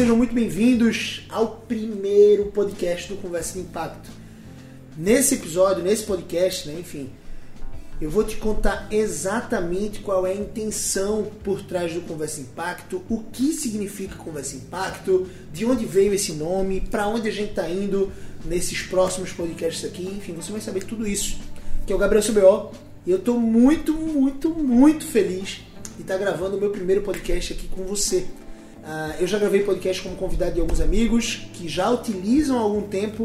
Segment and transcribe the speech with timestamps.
[0.00, 4.08] sejam muito bem-vindos ao primeiro podcast do Conversa de Impacto.
[4.96, 7.10] Nesse episódio, nesse podcast, né, enfim,
[8.00, 13.24] eu vou te contar exatamente qual é a intenção por trás do Conversa Impacto, o
[13.24, 18.10] que significa Conversa Impacto, de onde veio esse nome, para onde a gente está indo
[18.46, 21.36] nesses próximos podcasts aqui, enfim, você vai saber tudo isso.
[21.86, 22.72] Que é o Gabriel CBO
[23.06, 25.60] e eu estou muito, muito, muito feliz
[25.96, 28.26] de estar tá gravando o meu primeiro podcast aqui com você.
[28.80, 32.82] Uh, eu já gravei podcast como convidado de alguns amigos que já utilizam há algum
[32.82, 33.24] tempo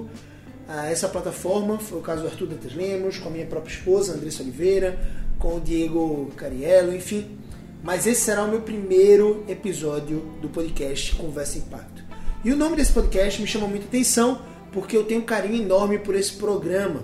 [0.68, 1.80] uh, essa plataforma.
[1.80, 5.00] Foi o caso do Arthur Dantas Lemos, com a minha própria esposa, Andressa Oliveira,
[5.40, 7.38] com o Diego Cariello, enfim.
[7.82, 12.04] Mas esse será o meu primeiro episódio do podcast Conversa Impacto.
[12.44, 14.42] E o nome desse podcast me chama muita atenção
[14.74, 17.04] porque eu tenho um carinho enorme por esse programa.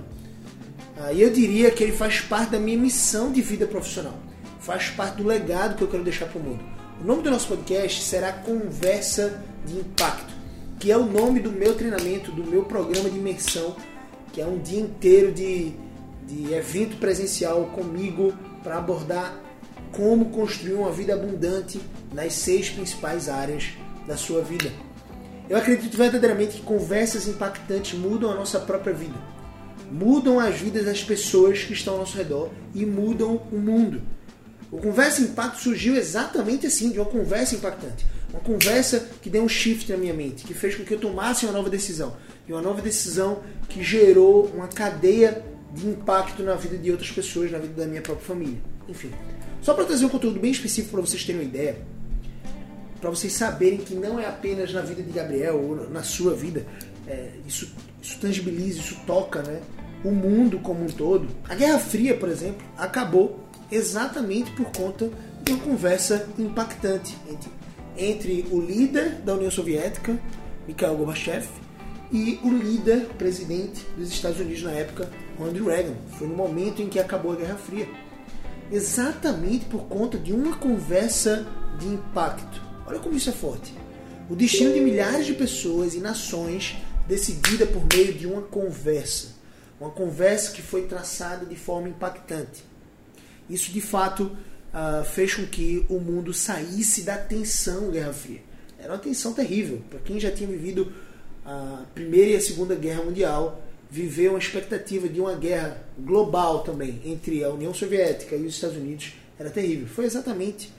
[0.97, 4.17] Uh, e eu diria que ele faz parte da minha missão de vida profissional.
[4.59, 7.47] Faz parte do legado que eu quero deixar para o mundo o nome do nosso
[7.47, 10.33] podcast será Conversa de Impacto,
[10.79, 13.75] que é o nome do meu treinamento, do meu programa de imersão,
[14.33, 15.73] que é um dia inteiro de,
[16.27, 19.39] de evento presencial comigo para abordar
[19.91, 21.81] como construir uma vida abundante
[22.13, 23.69] nas seis principais áreas
[24.07, 24.71] da sua vida.
[25.49, 29.17] Eu acredito verdadeiramente que conversas impactantes mudam a nossa própria vida,
[29.91, 34.01] mudam as vidas das pessoas que estão ao nosso redor e mudam o mundo.
[34.71, 38.05] O Conversa Impacto surgiu exatamente assim, de uma conversa impactante.
[38.31, 41.45] Uma conversa que deu um shift na minha mente, que fez com que eu tomasse
[41.45, 42.15] uma nova decisão.
[42.47, 47.51] E uma nova decisão que gerou uma cadeia de impacto na vida de outras pessoas,
[47.51, 48.59] na vida da minha própria família.
[48.87, 49.11] Enfim,
[49.61, 51.77] só para trazer um conteúdo bem específico para vocês terem uma ideia,
[53.01, 56.65] para vocês saberem que não é apenas na vida de Gabriel ou na sua vida,
[57.07, 59.59] é, isso, isso tangibiliza, isso toca né,
[60.03, 61.27] o mundo como um todo.
[61.49, 65.09] A Guerra Fria, por exemplo, acabou exatamente por conta
[65.43, 67.51] de uma conversa impactante entre,
[67.97, 70.19] entre o líder da União Soviética,
[70.67, 71.47] Mikhail Gorbachev,
[72.11, 75.09] e o líder presidente dos Estados Unidos na época,
[75.39, 75.95] Ronald Reagan.
[76.17, 77.87] Foi no momento em que acabou a Guerra Fria.
[78.69, 81.47] Exatamente por conta de uma conversa
[81.79, 82.61] de impacto.
[82.85, 83.73] Olha como isso é forte.
[84.29, 89.29] O destino de milhares de pessoas e nações decidida por meio de uma conversa.
[89.79, 92.70] Uma conversa que foi traçada de forma impactante.
[93.51, 94.23] Isso de fato
[94.73, 98.41] uh, fez com que o mundo saísse da tensão Guerra Fria.
[98.79, 99.81] Era uma tensão terrível.
[99.89, 100.91] Para quem já tinha vivido
[101.45, 107.01] a Primeira e a Segunda Guerra Mundial, viver uma expectativa de uma guerra global também
[107.03, 109.87] entre a União Soviética e os Estados Unidos era terrível.
[109.87, 110.71] Foi exatamente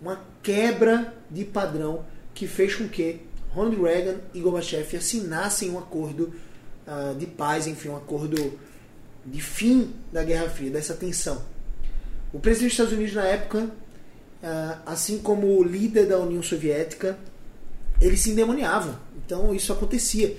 [0.00, 3.20] uma quebra de padrão que fez com que
[3.50, 6.32] Ronald Reagan e Gorbachev assinassem um acordo
[6.86, 8.58] uh, de paz, enfim, um acordo
[9.26, 11.42] de fim da Guerra Fria, dessa tensão.
[12.32, 13.70] O presidente dos Estados Unidos na época,
[14.42, 17.18] ah, assim como o líder da União Soviética,
[18.00, 18.96] eles se endemoniavam.
[19.24, 20.36] Então isso acontecia.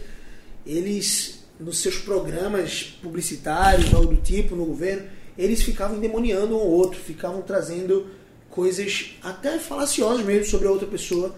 [0.66, 5.08] Eles, nos seus programas publicitários, algo do tipo, no governo,
[5.38, 8.08] eles ficavam endemoniando um ao outro, ficavam trazendo
[8.50, 11.36] coisas até falaciosas mesmo sobre a outra pessoa,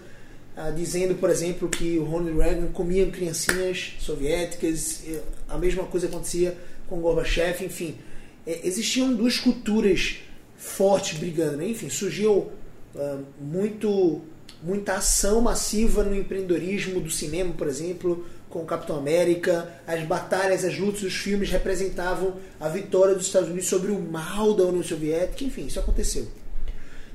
[0.56, 5.02] ah, dizendo, por exemplo, que o Ronald Reagan comia criancinhas soviéticas,
[5.48, 6.56] a mesma coisa acontecia
[6.88, 7.96] com Gorbachev, enfim.
[8.46, 10.18] É, existiam duas culturas
[10.64, 11.58] forte brigando.
[11.58, 11.68] Né?
[11.68, 12.50] Enfim, surgiu
[12.94, 14.22] uh, muito,
[14.62, 19.68] muita ação massiva no empreendedorismo do cinema, por exemplo, com o Capitão América.
[19.86, 24.54] As batalhas, as lutas, os filmes representavam a vitória dos Estados Unidos sobre o mal
[24.54, 25.44] da União Soviética.
[25.44, 26.26] Enfim, isso aconteceu.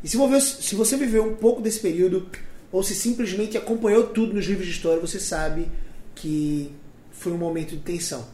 [0.04, 2.28] E se você, se você viveu um pouco desse período,
[2.72, 5.68] ou se simplesmente acompanhou tudo nos livros de história, você sabe
[6.14, 6.72] que
[7.12, 8.26] foi um momento de tensão.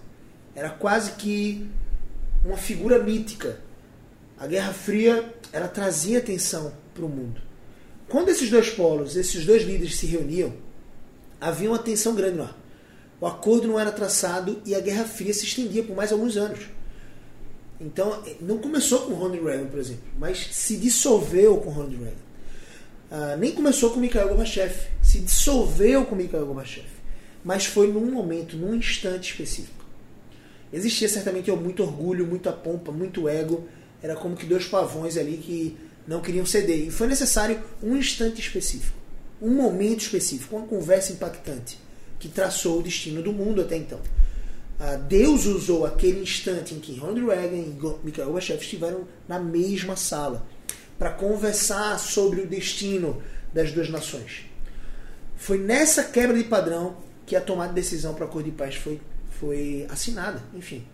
[0.53, 1.67] Era quase que
[2.43, 3.59] uma figura mítica
[4.37, 7.41] a Guerra Fria ela trazia atenção para o mundo.
[8.09, 10.53] Quando esses dois polos, esses dois líderes se reuniam,
[11.39, 12.55] havia uma tensão grande lá.
[13.19, 16.67] O acordo não era traçado e a Guerra Fria se estendia por mais alguns anos.
[17.79, 22.25] Então, não começou com Ronald Reagan, por exemplo, mas se dissolveu com Ronald Reagan.
[23.11, 26.87] Uh, nem começou com Mikhail Gorbachev, se dissolveu com Mikhail Gorbachev,
[27.43, 29.85] mas foi num momento, num instante específico.
[30.73, 33.67] Existia certamente muito orgulho, muita pompa, muito ego,
[34.05, 35.75] era como que dois pavões ali que
[36.07, 36.87] não queriam ceder.
[36.87, 38.95] E foi necessário um instante específico,
[39.41, 41.79] um momento específico, uma conversa impactante
[42.19, 43.99] que traçou o destino do mundo até então.
[44.79, 49.95] Ah, Deus usou aquele instante em que Ronald Reagan e Mikhail Gorbachev estiveram na mesma
[49.95, 50.45] sala
[50.99, 54.45] para conversar sobre o destino das duas nações.
[55.35, 58.75] Foi nessa quebra de padrão que a tomada de decisão para a Cor de Paz
[58.75, 59.01] foi,
[59.39, 60.43] foi assinada.
[60.53, 60.85] Enfim,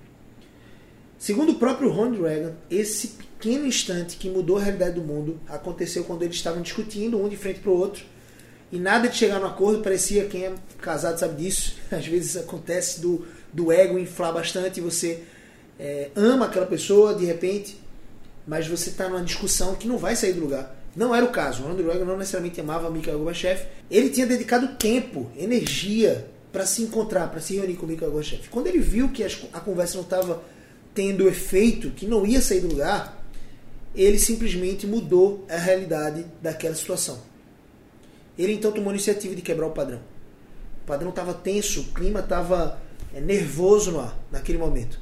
[1.22, 6.04] Segundo o próprio Ronald Reagan, esse pequeno instante que mudou a realidade do mundo aconteceu
[6.04, 8.04] quando eles estavam discutindo um de frente para o outro
[8.72, 11.76] e nada de chegar no acordo, parecia quem é casado sabe disso.
[11.94, 13.24] Às vezes acontece do,
[13.54, 15.22] do ego inflar bastante e você
[15.80, 17.80] é, ama aquela pessoa de repente,
[18.48, 20.76] mas você está numa discussão que não vai sair do lugar.
[20.96, 21.62] Não era o caso.
[21.62, 23.62] O Ronald Reagan não necessariamente amava Mikhail Gorbachev.
[23.92, 28.50] Ele tinha dedicado tempo, energia para se encontrar, para se reunir com Mikhail Gorbachev.
[28.50, 30.42] Quando ele viu que a conversa não estava
[30.94, 33.26] tendo efeito, que não ia sair do lugar,
[33.96, 37.20] ele simplesmente mudou a realidade daquela situação.
[38.38, 40.00] Ele então tomou a iniciativa de quebrar o padrão.
[40.84, 42.82] O padrão estava tenso, o clima estava
[43.14, 45.00] é, nervoso ar, naquele momento.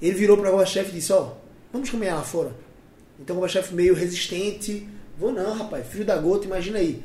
[0.00, 1.32] Ele virou para o Gorbachev e disse: Ó,
[1.72, 2.52] vamos caminhar lá fora.
[3.20, 7.02] Então o Gorbachev meio resistente, Vou não, rapaz, filho da gota, imagina aí.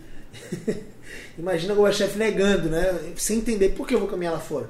[1.37, 3.13] imagina o Gorbachev negando, né?
[3.15, 4.69] Sem entender por que eu vou caminhar lá fora.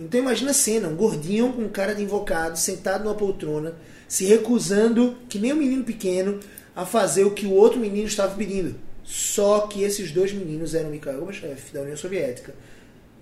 [0.00, 3.74] Então imagina a cena, um gordinho com um cara de invocado, sentado numa poltrona,
[4.08, 6.40] se recusando, que nem um menino pequeno,
[6.74, 8.76] a fazer o que o outro menino estava pedindo.
[9.04, 12.54] Só que esses dois meninos eram Mikhail Gorbachev, da União Soviética,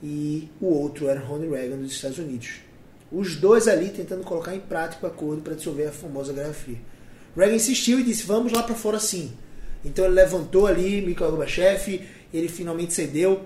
[0.00, 2.60] e o outro era Ronald Reagan, dos Estados Unidos.
[3.10, 6.78] Os dois ali tentando colocar em prática o acordo para dissolver a famosa Guerra Fria.
[7.36, 9.32] Reagan insistiu e disse: Vamos lá para fora sim.
[9.84, 12.02] Então ele levantou ali Mikhail Gorbachev,
[12.32, 13.40] ele finalmente cedeu.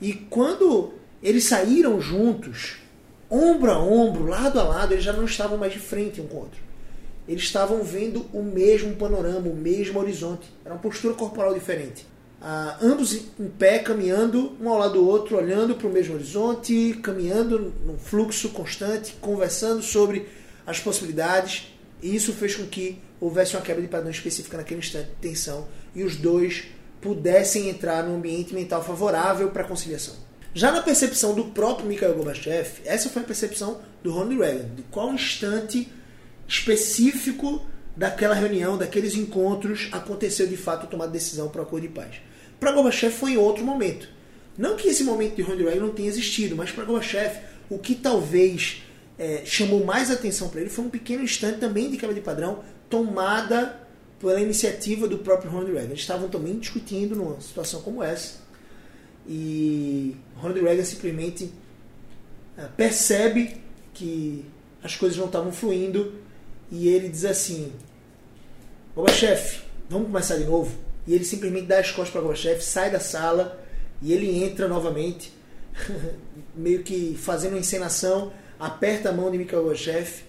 [0.00, 0.92] E quando
[1.22, 2.76] eles saíram juntos,
[3.30, 6.36] ombro a ombro, lado a lado, eles já não estavam mais de frente um com
[6.36, 6.60] o outro.
[7.28, 10.48] Eles estavam vendo o mesmo panorama, o mesmo horizonte.
[10.64, 12.06] Era uma postura corporal diferente.
[12.40, 16.98] Ah, ambos em pé, caminhando um ao lado do outro, olhando para o mesmo horizonte,
[17.02, 20.26] caminhando num fluxo constante, conversando sobre
[20.66, 21.74] as possibilidades.
[22.00, 25.66] E isso fez com que houvesse uma quebra de padrão específica naquele instante de tensão
[25.94, 26.66] e os dois
[27.00, 30.27] pudessem entrar num ambiente mental favorável para a conciliação.
[30.58, 34.82] Já na percepção do próprio Mikhail Gorbachev, essa foi a percepção do Ronald Reagan, de
[34.90, 35.88] qual instante
[36.48, 37.64] específico
[37.96, 42.16] daquela reunião, daqueles encontros, aconteceu de fato tomar decisão para o acordo de paz.
[42.58, 44.08] Para Gorbachev foi em outro momento.
[44.58, 47.38] Não que esse momento de Ronald Reagan não tenha existido, mas para Gorbachev,
[47.70, 48.82] o que talvez
[49.16, 52.64] é, chamou mais atenção para ele foi um pequeno instante também de quebra de padrão,
[52.90, 53.80] tomada
[54.18, 55.90] pela iniciativa do próprio Ronald Reagan.
[55.90, 58.47] Eles estavam também discutindo numa situação como essa.
[59.28, 61.52] E Ronald Reagan simplesmente
[62.56, 63.56] é, percebe
[63.92, 64.46] que
[64.82, 66.14] as coisas não estavam fluindo
[66.72, 67.70] e ele diz assim:
[68.96, 70.74] Gorbachev, vamos começar de novo?
[71.06, 73.62] E ele simplesmente dá as costas para Gorbachev, sai da sala
[74.00, 75.32] e ele entra novamente,
[76.56, 80.22] meio que fazendo uma encenação, aperta a mão de Mikhail Gorbachev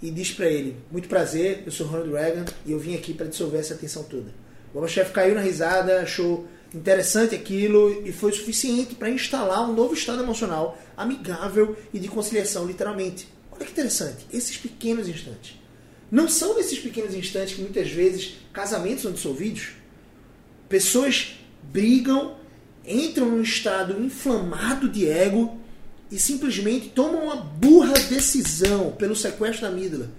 [0.00, 3.26] e diz para ele: Muito prazer, eu sou Ronald Reagan e eu vim aqui para
[3.26, 4.32] dissolver essa tensão toda.
[4.72, 10.22] Gorbachev caiu na risada, achou interessante aquilo e foi suficiente para instalar um novo estado
[10.22, 13.28] emocional amigável e de conciliação, literalmente.
[13.50, 15.58] Olha que interessante, esses pequenos instantes.
[16.10, 19.72] Não são nesses pequenos instantes que muitas vezes casamentos são dissolvidos,
[20.68, 22.36] pessoas brigam,
[22.86, 25.58] entram num estado inflamado de ego
[26.10, 30.10] e simplesmente tomam uma burra decisão pelo sequestro da amígdala.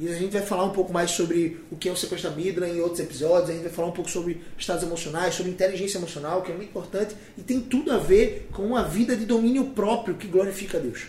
[0.00, 2.34] E a gente vai falar um pouco mais sobre o que é o sequestro da
[2.34, 3.50] amígdala em outros episódios.
[3.50, 6.70] A gente vai falar um pouco sobre estados emocionais, sobre inteligência emocional, que é muito
[6.70, 10.80] importante e tem tudo a ver com uma vida de domínio próprio que glorifica a
[10.80, 11.08] Deus.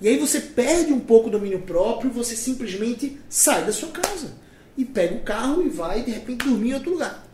[0.00, 4.32] E aí você perde um pouco o domínio próprio, você simplesmente sai da sua casa
[4.74, 7.28] e pega o carro e vai de repente dormir em outro lugar.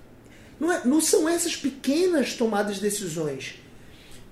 [0.59, 3.55] Não, é, não são essas pequenas tomadas de decisões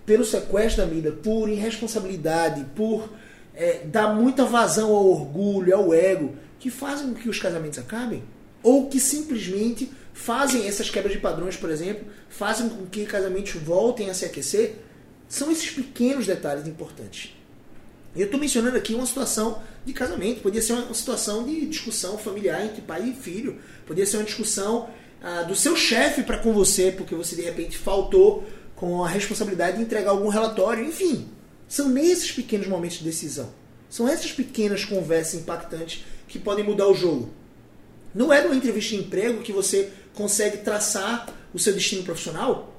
[0.05, 3.09] pelo sequestro da vida, por irresponsabilidade, por
[3.55, 8.23] é, dar muita vazão ao orgulho, ao ego, que fazem com que os casamentos acabem,
[8.63, 14.11] ou que simplesmente fazem essas quebras de padrões, por exemplo, fazem com que casamentos voltem
[14.11, 14.77] a se aquecer,
[15.29, 17.35] são esses pequenos detalhes importantes.
[18.17, 22.65] Eu estou mencionando aqui uma situação de casamento, podia ser uma situação de discussão familiar
[22.65, 24.89] entre pai e filho, podia ser uma discussão
[25.23, 29.77] ah, do seu chefe para com você, porque você de repente faltou com a responsabilidade
[29.77, 31.29] de entregar algum relatório, enfim.
[31.69, 33.53] São nesses pequenos momentos de decisão.
[33.91, 37.31] São essas pequenas conversas impactantes que podem mudar o jogo.
[38.15, 42.75] Não é numa entrevista de emprego que você consegue traçar o seu destino profissional.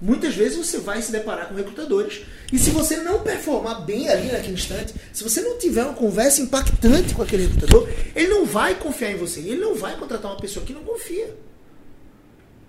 [0.00, 2.22] Muitas vezes você vai se deparar com recrutadores.
[2.52, 6.42] E se você não performar bem ali naquele instante, se você não tiver uma conversa
[6.42, 9.40] impactante com aquele recrutador, ele não vai confiar em você.
[9.40, 11.36] Ele não vai contratar uma pessoa que não confia.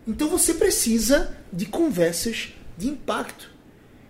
[0.08, 3.50] Então você precisa de conversas de impacto.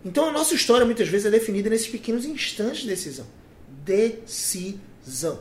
[0.03, 3.25] Então a nossa história muitas vezes é definida nesses pequenos instantes de decisão.
[3.85, 5.39] Decisão.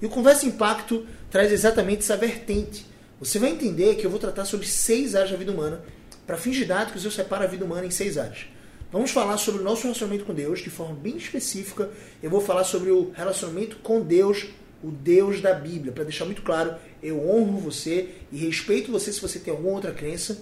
[0.00, 2.86] E o Conversa Impacto traz exatamente essa vertente.
[3.20, 5.82] Você vai entender que eu vou tratar sobre seis áreas da vida humana.
[6.26, 8.46] Para fins didáticos, eu separo a vida humana em seis áreas.
[8.90, 11.90] Vamos falar sobre o nosso relacionamento com Deus de forma bem específica.
[12.22, 14.46] Eu vou falar sobre o relacionamento com Deus,
[14.82, 15.92] o Deus da Bíblia.
[15.92, 19.92] Para deixar muito claro, eu honro você e respeito você se você tem alguma outra
[19.92, 20.38] crença.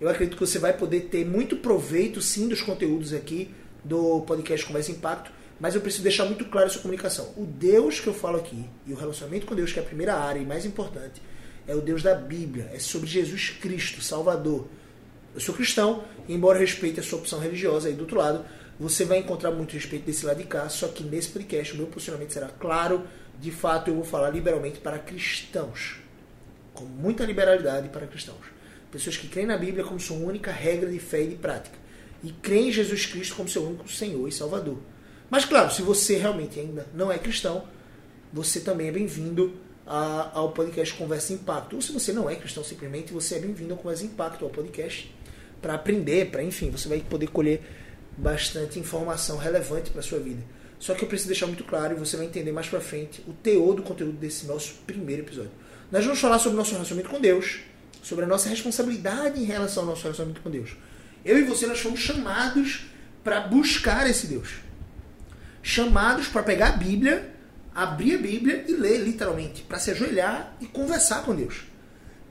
[0.00, 3.50] Eu acredito que você vai poder ter muito proveito sim dos conteúdos aqui
[3.84, 7.34] do podcast Conversa Impacto, mas eu preciso deixar muito claro essa comunicação.
[7.36, 10.14] O Deus que eu falo aqui e o relacionamento com Deus, que é a primeira
[10.16, 11.20] área e mais importante,
[11.68, 14.66] é o Deus da Bíblia, é sobre Jesus Cristo, Salvador.
[15.34, 18.44] Eu sou cristão, embora respeite a sua opção religiosa aí do outro lado,
[18.80, 21.86] você vai encontrar muito respeito desse lado de cá, só que nesse podcast o meu
[21.86, 23.06] posicionamento será claro,
[23.38, 25.98] de fato eu vou falar liberalmente para cristãos,
[26.72, 28.46] com muita liberalidade para cristãos.
[28.90, 31.76] Pessoas que creem na Bíblia como sua única regra de fé e de prática,
[32.24, 34.78] e creem em Jesus Cristo como seu único Senhor e Salvador.
[35.30, 37.64] Mas claro, se você realmente ainda não é cristão,
[38.32, 39.54] você também é bem-vindo
[39.86, 41.76] ao podcast Conversa Impacto.
[41.76, 45.14] Ou se você não é cristão simplesmente, você é bem-vindo ao Conversa Impacto, ao podcast,
[45.62, 47.62] para aprender, para enfim, você vai poder colher
[48.16, 50.42] bastante informação relevante para sua vida.
[50.80, 53.32] Só que eu preciso deixar muito claro, e você vai entender mais para frente, o
[53.32, 55.52] teor do conteúdo desse nosso primeiro episódio.
[55.92, 57.60] Nós vamos falar sobre o nosso relacionamento com Deus,
[58.02, 60.76] sobre a nossa responsabilidade em relação ao nosso relacionamento com Deus.
[61.24, 62.86] Eu e você, nós fomos chamados
[63.22, 64.69] para buscar esse Deus.
[65.62, 67.30] Chamados para pegar a Bíblia,
[67.74, 71.70] abrir a Bíblia e ler, literalmente, para se ajoelhar e conversar com Deus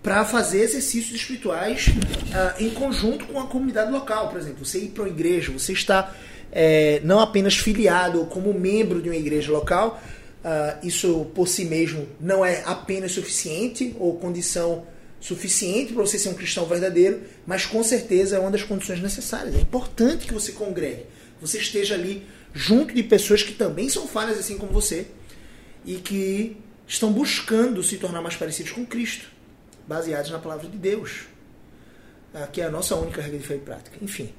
[0.02, 4.66] para fazer exercícios espirituais uh, em conjunto com a comunidade local, por exemplo.
[4.66, 6.16] Você ir para uma igreja, você está
[6.52, 10.02] é, não apenas filiado como membro de uma igreja local,
[10.44, 14.86] uh, isso por si mesmo não é apenas suficiente ou condição
[15.20, 19.54] suficiente para você ser um cristão verdadeiro, mas com certeza é uma das condições necessárias.
[19.54, 21.06] É importante que você congregue,
[21.42, 25.08] você esteja ali junto de pessoas que também são falhas assim como você
[25.86, 29.28] e que estão buscando se tornar mais parecidos com Cristo
[29.88, 31.22] baseados na palavra de Deus,
[32.34, 33.98] ah, que é a nossa única regra de fé e prática.
[34.00, 34.32] Enfim,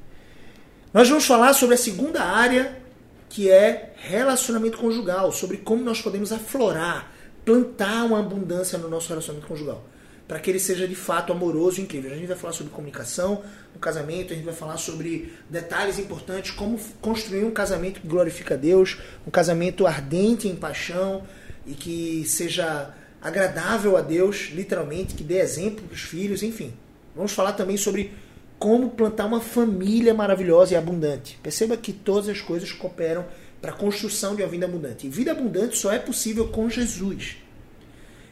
[0.94, 2.80] nós vamos falar sobre a segunda área,
[3.28, 7.12] que é relacionamento conjugal, sobre como nós podemos aflorar,
[7.44, 9.84] plantar uma abundância no nosso relacionamento conjugal,
[10.30, 12.12] para que ele seja de fato amoroso e incrível.
[12.12, 13.42] A gente vai falar sobre comunicação
[13.74, 18.54] no casamento, a gente vai falar sobre detalhes importantes, como construir um casamento que glorifica
[18.54, 21.24] a Deus, um casamento ardente em paixão
[21.66, 26.74] e que seja agradável a Deus, literalmente, que dê exemplo para os filhos, enfim.
[27.16, 28.12] Vamos falar também sobre
[28.56, 31.40] como plantar uma família maravilhosa e abundante.
[31.42, 33.26] Perceba que todas as coisas cooperam
[33.60, 35.08] para a construção de uma vida abundante.
[35.08, 37.38] E vida abundante só é possível com Jesus.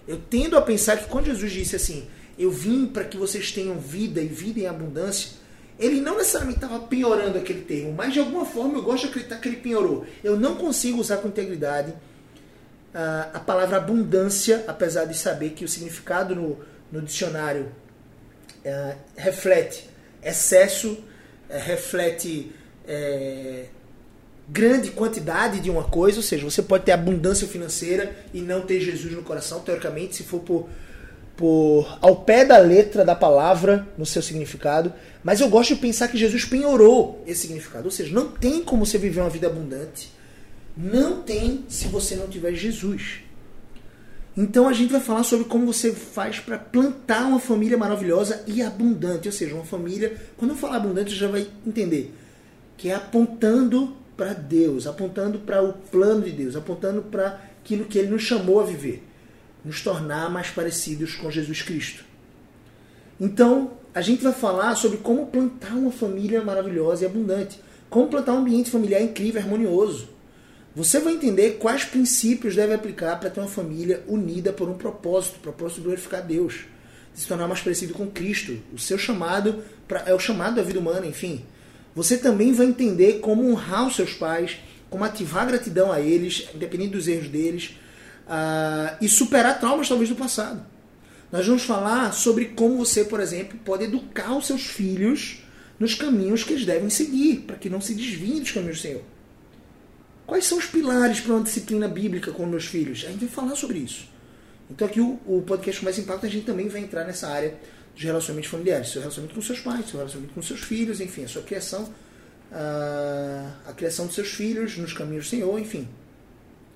[0.09, 3.79] Eu tendo a pensar que quando Jesus disse assim: Eu vim para que vocês tenham
[3.79, 5.33] vida e vida em abundância,
[5.79, 9.37] ele não necessariamente estava piorando aquele termo, mas de alguma forma eu gosto de acreditar
[9.37, 10.07] que ele piorou.
[10.25, 11.95] Eu não consigo usar com integridade
[12.93, 16.59] a, a palavra abundância, apesar de saber que o significado no,
[16.91, 17.71] no dicionário
[18.65, 19.89] é, reflete
[20.23, 21.05] excesso,
[21.49, 22.51] é, reflete
[22.87, 23.67] é,
[24.49, 28.81] grande quantidade de uma coisa, ou seja, você pode ter abundância financeira e não ter
[28.81, 30.69] Jesus no coração, teoricamente, se for por,
[31.37, 36.09] por ao pé da letra da palavra no seu significado, mas eu gosto de pensar
[36.09, 40.19] que Jesus penhorou esse significado, ou seja, não tem como você viver uma vida abundante
[40.79, 43.23] não tem se você não tiver Jesus.
[44.37, 48.63] Então a gente vai falar sobre como você faz para plantar uma família maravilhosa e
[48.63, 50.17] abundante, ou seja, uma família.
[50.37, 52.15] Quando eu falar abundante, você já vai entender
[52.77, 57.99] que é apontando para Deus, apontando para o plano de Deus, apontando para aquilo que
[57.99, 59.03] Ele nos chamou a viver,
[59.65, 62.05] nos tornar mais parecidos com Jesus Cristo.
[63.19, 67.59] Então a gente vai falar sobre como plantar uma família maravilhosa e abundante,
[67.89, 70.19] como plantar um ambiente familiar incrível, harmonioso
[70.79, 75.41] você vai entender quais princípios deve aplicar para ter uma família unida por um propósito,
[75.41, 76.67] propósito de glorificar Deus,
[77.13, 78.57] de se tornar mais parecido com Cristo.
[78.73, 81.45] O seu chamado pra, é o chamado da vida humana, enfim.
[81.95, 84.59] Você também vai entender como honrar os seus pais,
[84.91, 87.77] como ativar gratidão a eles, independente dos erros deles,
[88.27, 90.65] uh, e superar traumas talvez do passado.
[91.31, 95.43] Nós vamos falar sobre como você, por exemplo, pode educar os seus filhos
[95.79, 99.03] nos caminhos que eles devem seguir, para que não se desviem dos caminhos do Senhor.
[100.27, 103.05] Quais são os pilares para uma disciplina bíblica com meus filhos?
[103.07, 104.07] A gente vai falar sobre isso.
[104.71, 107.55] Então aqui o, o podcast mais impacto a gente também vai entrar nessa área
[107.99, 111.29] de relacionamentos familiares, seu relacionamento com seus pais, seu relacionamento com seus filhos, enfim, a
[111.29, 111.93] sua criação,
[112.53, 115.89] a, a criação dos seus filhos nos caminhos do Senhor, enfim.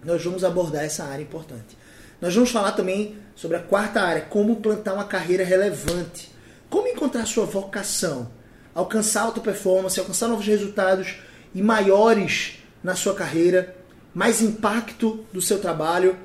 [0.05, 1.79] Nós vamos abordar essa área importante.
[2.21, 6.29] Nós vamos falar também sobre a quarta área, como plantar uma carreira relevante.
[6.69, 8.29] Como encontrar sua vocação,
[8.75, 11.19] alcançar alta performance, alcançar novos resultados
[11.55, 13.77] e maiores na sua carreira,
[14.13, 16.17] mais impacto do seu trabalho.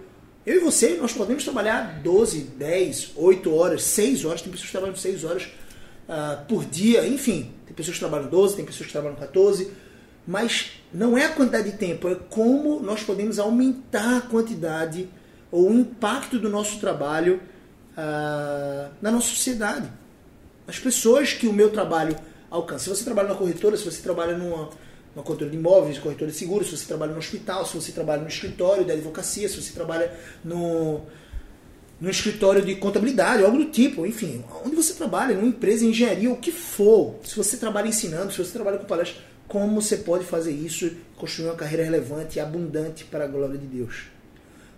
[0.47, 4.71] Eu e você, nós podemos trabalhar 12, 10, 8 horas, 6 horas, tem pessoas que
[4.71, 7.51] trabalham 6 horas uh, por dia, enfim.
[7.65, 9.69] Tem pessoas que trabalham 12, tem pessoas que trabalham 14,
[10.25, 15.09] mas não é a quantidade de tempo, é como nós podemos aumentar a quantidade
[15.51, 17.41] ou o impacto do nosso trabalho
[17.97, 19.91] uh, na nossa sociedade.
[20.65, 22.15] as pessoas que o meu trabalho
[22.49, 22.85] alcança.
[22.85, 24.69] Se você trabalha na corretora, se você trabalha numa,
[25.17, 28.21] numa corretora de imóveis, corretora de seguros, se você trabalha no hospital, se você trabalha
[28.21, 30.13] no escritório de advocacia, se você trabalha
[30.45, 31.01] no,
[31.99, 36.31] no escritório de contabilidade, algo do tipo, enfim, onde você trabalha, numa empresa, em engenharia,
[36.31, 40.23] o que for, se você trabalha ensinando, se você trabalha com palestras, como você pode
[40.23, 44.03] fazer isso e construir uma carreira relevante e abundante para a glória de Deus.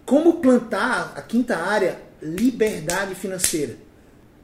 [0.05, 3.75] Como plantar a quinta área, liberdade financeira.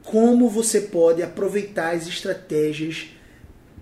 [0.02, 3.15] Como você pode aproveitar as estratégias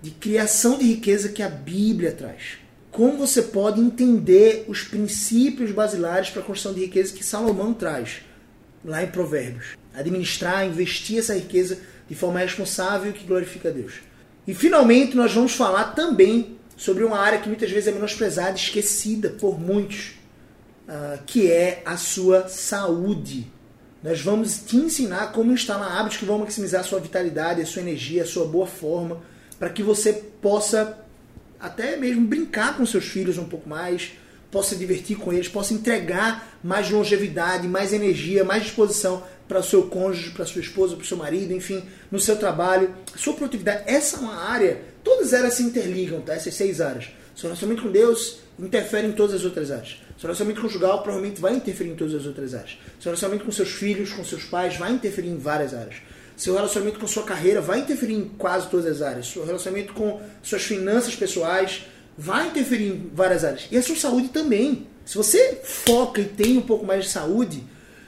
[0.01, 2.57] de criação de riqueza que a Bíblia traz.
[2.91, 8.21] Como você pode entender os princípios basilares para a construção de riqueza que Salomão traz
[8.83, 9.75] lá em Provérbios.
[9.93, 13.95] Administrar, investir essa riqueza de forma responsável que glorifica a Deus.
[14.47, 19.29] E finalmente nós vamos falar também sobre uma área que muitas vezes é menosprezada, esquecida
[19.29, 20.13] por muitos,
[20.87, 23.51] uh, que é a sua saúde.
[24.03, 27.81] Nós vamos te ensinar como instalar hábitos que vão maximizar a sua vitalidade, a sua
[27.81, 29.21] energia, a sua boa forma,
[29.59, 30.97] para que você possa
[31.59, 34.11] até mesmo brincar com seus filhos um pouco mais,
[34.51, 39.63] possa se divertir com eles, possa entregar mais longevidade, mais energia, mais disposição para o
[39.63, 43.83] seu cônjuge, para sua esposa, para o seu marido, enfim, no seu trabalho, sua produtividade.
[43.85, 46.33] Essa é uma área, todas elas se interligam, tá?
[46.33, 47.09] Essas seis áreas.
[47.35, 49.97] Seu relacionamento com Deus interfere em todas as outras áreas.
[50.17, 52.77] Seu relacionamento conjugal provavelmente vai interferir em todas as outras áreas.
[52.99, 55.95] Seu relacionamento com seus filhos, com seus pais, vai interferir em várias áreas.
[56.35, 59.27] Seu relacionamento com sua carreira vai interferir em quase todas as áreas.
[59.27, 61.83] Seu relacionamento com suas finanças pessoais
[62.17, 63.67] vai interferir em várias áreas.
[63.71, 64.87] E a sua saúde também.
[65.05, 67.63] Se você foca e tem um pouco mais de saúde,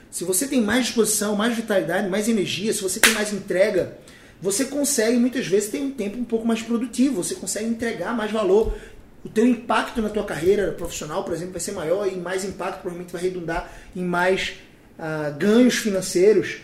[0.10, 3.98] se você tem mais disposição, mais vitalidade, mais energia, se você tem mais entrega,
[4.42, 8.32] você consegue muitas vezes ter um tempo um pouco mais produtivo, você consegue entregar mais
[8.32, 8.76] valor.
[9.24, 12.82] O teu impacto na tua carreira profissional, por exemplo, vai ser maior e mais impacto
[12.82, 14.56] provavelmente vai redundar em mais
[14.98, 16.58] uh, ganhos financeiros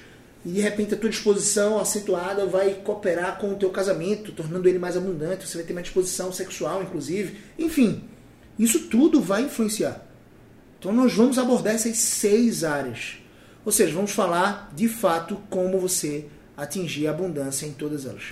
[0.45, 4.79] e de repente a tua disposição acentuada vai cooperar com o teu casamento, tornando ele
[4.79, 7.38] mais abundante, você vai ter mais disposição sexual, inclusive.
[7.58, 8.03] Enfim,
[8.60, 10.06] isso tudo vai influenciar.
[10.79, 13.17] Então nós vamos abordar essas seis áreas.
[13.65, 16.25] Ou seja, vamos falar de fato como você
[16.58, 18.23] atingir a abundância em todas elas.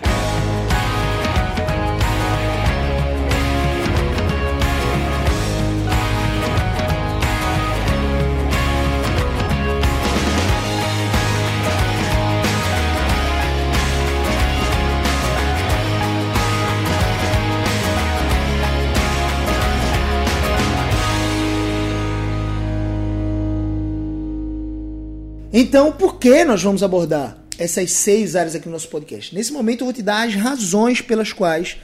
[25.61, 29.35] Então, por que nós vamos abordar essas seis áreas aqui no nosso podcast?
[29.35, 31.77] Nesse momento, eu vou te dar as razões pelas quais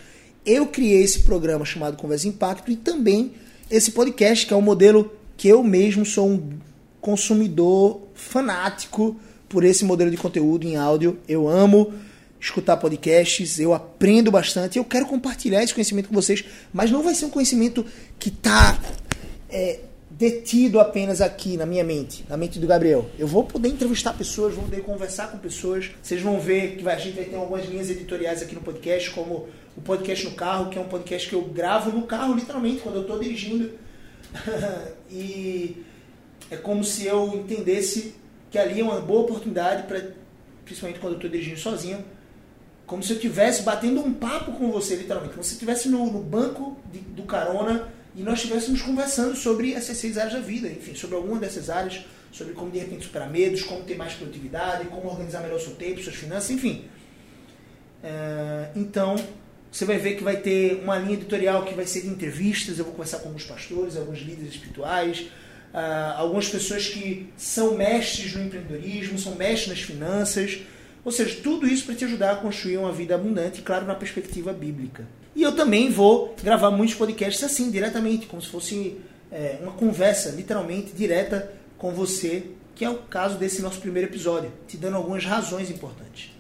[0.44, 3.34] eu criei esse programa chamado Conversa Impacto e também
[3.70, 6.58] esse podcast, que é um modelo que eu mesmo sou um
[7.00, 9.16] consumidor fanático
[9.48, 11.20] por esse modelo de conteúdo em áudio.
[11.28, 11.94] Eu amo
[12.40, 17.14] escutar podcasts, eu aprendo bastante, eu quero compartilhar esse conhecimento com vocês, mas não vai
[17.14, 17.86] ser um conhecimento
[18.18, 18.82] que está
[19.52, 19.82] é,
[20.18, 23.08] detido apenas aqui na minha mente, na mente do Gabriel.
[23.20, 25.92] Eu vou poder entrevistar pessoas, vou poder conversar com pessoas.
[26.02, 29.48] Vocês vão ver que a gente vai ter algumas linhas editoriais aqui no podcast, como
[29.78, 32.96] o podcast no carro, que é um podcast que eu gravo no carro, literalmente, quando
[32.96, 33.70] eu estou dirigindo.
[35.12, 35.86] e
[36.50, 38.16] é como se eu entendesse
[38.50, 40.02] que ali é uma boa oportunidade para,
[40.66, 42.04] principalmente quando eu estou dirigindo sozinho,
[42.88, 46.12] como se eu estivesse batendo um papo com você, literalmente, como se eu estivesse no,
[46.12, 50.68] no banco de, do carona e nós estivéssemos conversando sobre essas seis áreas da vida,
[50.68, 54.88] enfim, sobre alguma dessas áreas, sobre como de repente superar medos, como ter mais produtividade,
[54.88, 56.86] como organizar melhor o seu tempo, suas finanças, enfim.
[58.04, 59.16] É, então,
[59.72, 62.86] você vai ver que vai ter uma linha editorial que vai ser de entrevistas, eu
[62.86, 65.28] vou conversar com alguns pastores, alguns líderes espirituais,
[65.72, 70.60] uh, algumas pessoas que são mestres no empreendedorismo, são mestres nas finanças,
[71.06, 74.52] ou seja, tudo isso para te ajudar a construir uma vida abundante, claro, na perspectiva
[74.52, 75.06] bíblica.
[75.38, 78.98] E eu também vou gravar muitos podcasts assim, diretamente, como se fosse
[79.32, 84.52] é, uma conversa, literalmente, direta com você, que é o caso desse nosso primeiro episódio,
[84.68, 86.32] te dando algumas razões importantes.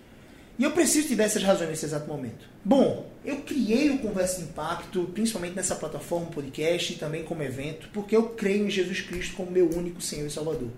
[0.57, 2.49] E eu preciso te dar essas razões nesse exato momento.
[2.65, 7.89] Bom, eu criei o Conversa de Impacto, principalmente nessa plataforma podcast e também como evento,
[7.93, 10.69] porque eu creio em Jesus Cristo como meu único Senhor e Salvador.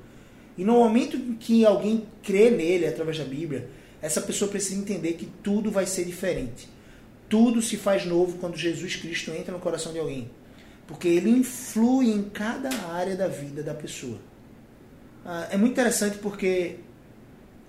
[0.58, 3.69] E no momento em que alguém crê nele através da Bíblia,
[4.01, 6.67] essa pessoa precisa entender que tudo vai ser diferente.
[7.30, 10.30] Tudo se faz novo quando Jesus Cristo entra no coração de alguém.
[10.88, 14.20] Porque ele influi em cada área da vida da pessoa.
[15.24, 16.78] Ah, é muito interessante porque,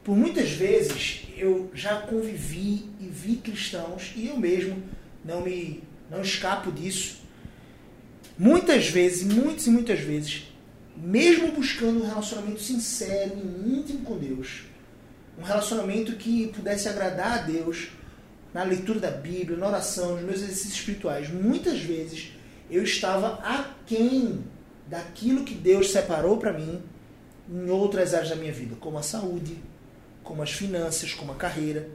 [0.03, 4.83] por muitas vezes, eu já convivi e vi cristãos, e eu mesmo
[5.23, 7.21] não me não escapo disso.
[8.39, 10.51] Muitas vezes, muitas e muitas vezes,
[10.97, 14.63] mesmo buscando um relacionamento sincero e íntimo com Deus,
[15.39, 17.91] um relacionamento que pudesse agradar a Deus
[18.53, 21.31] na leitura da Bíblia, na oração, nos meus exercícios espirituais.
[21.31, 22.33] Muitas vezes
[22.71, 24.45] eu estava aquém
[24.87, 26.83] daquilo que Deus separou para mim
[27.49, 29.57] em outras áreas da minha vida, como a saúde,
[30.23, 31.89] como as finanças, como a carreira.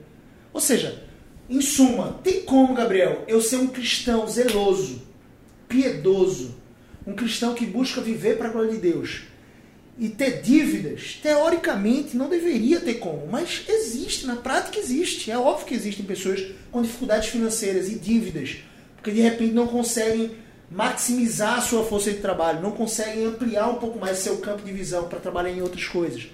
[0.54, 1.04] Ou seja,
[1.50, 5.02] em suma, tem como, Gabriel, eu ser um cristão zeloso,
[5.68, 6.56] piedoso,
[7.06, 9.24] um cristão que busca viver para a glória de Deus
[9.98, 15.32] e ter dívidas, teoricamente não deveria ter como, mas existe, na prática existe.
[15.32, 18.58] É óbvio que existem pessoas com dificuldades financeiras e dívidas,
[18.96, 20.32] porque de repente não conseguem
[20.70, 24.74] maximizar a sua força de trabalho, não conseguem ampliar um pouco mais seu campo de
[24.74, 26.28] visão para trabalhar em outras coisas,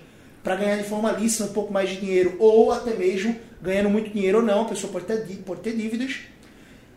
[0.43, 4.09] para ganhar de forma lícita um pouco mais de dinheiro, ou até mesmo ganhando muito
[4.09, 6.21] dinheiro ou não, a pessoa pode ter, pode ter dívidas,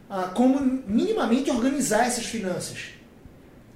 [0.09, 2.94] ah, como minimamente organizar essas finanças.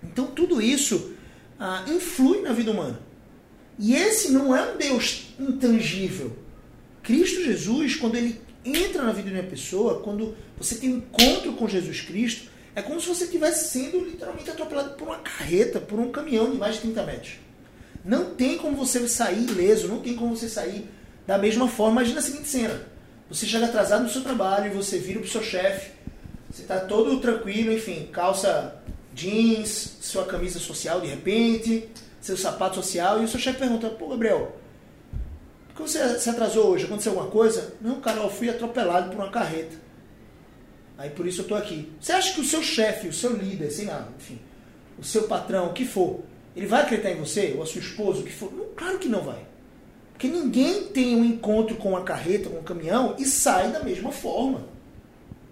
[0.02, 1.17] Então tudo isso
[1.58, 3.00] ah, influi na vida humana.
[3.78, 6.36] E esse não é um Deus intangível.
[7.02, 11.52] Cristo Jesus, quando ele entra na vida de uma pessoa, quando você tem um encontro
[11.54, 15.98] com Jesus Cristo, é como se você estivesse sendo literalmente atropelado por uma carreta, por
[15.98, 17.32] um caminhão de mais de 30 metros.
[18.04, 20.88] Não tem como você sair ileso, não tem como você sair
[21.26, 22.00] da mesma forma.
[22.00, 22.80] Imagina a seguinte cena:
[23.28, 25.92] você chega atrasado no seu trabalho e você vira para o seu chefe,
[26.50, 28.80] você está todo tranquilo, enfim, calça
[29.18, 31.88] jeans, sua camisa social de repente,
[32.20, 34.56] seu sapato social, e o seu chefe pergunta, pô Gabriel,
[35.68, 36.84] por que você se atrasou hoje?
[36.84, 37.74] Aconteceu alguma coisa?
[37.80, 39.76] Não, cara, eu fui atropelado por uma carreta.
[40.96, 41.92] Aí por isso eu tô aqui.
[42.00, 44.38] Você acha que o seu chefe, o seu líder, sei lá, enfim,
[44.98, 46.20] o seu patrão, o que for,
[46.56, 48.52] ele vai acreditar em você, ou a sua esposa, o que for?
[48.52, 49.46] Não, claro que não vai.
[50.12, 54.10] Porque ninguém tem um encontro com uma carreta, com um caminhão e sai da mesma
[54.10, 54.66] forma.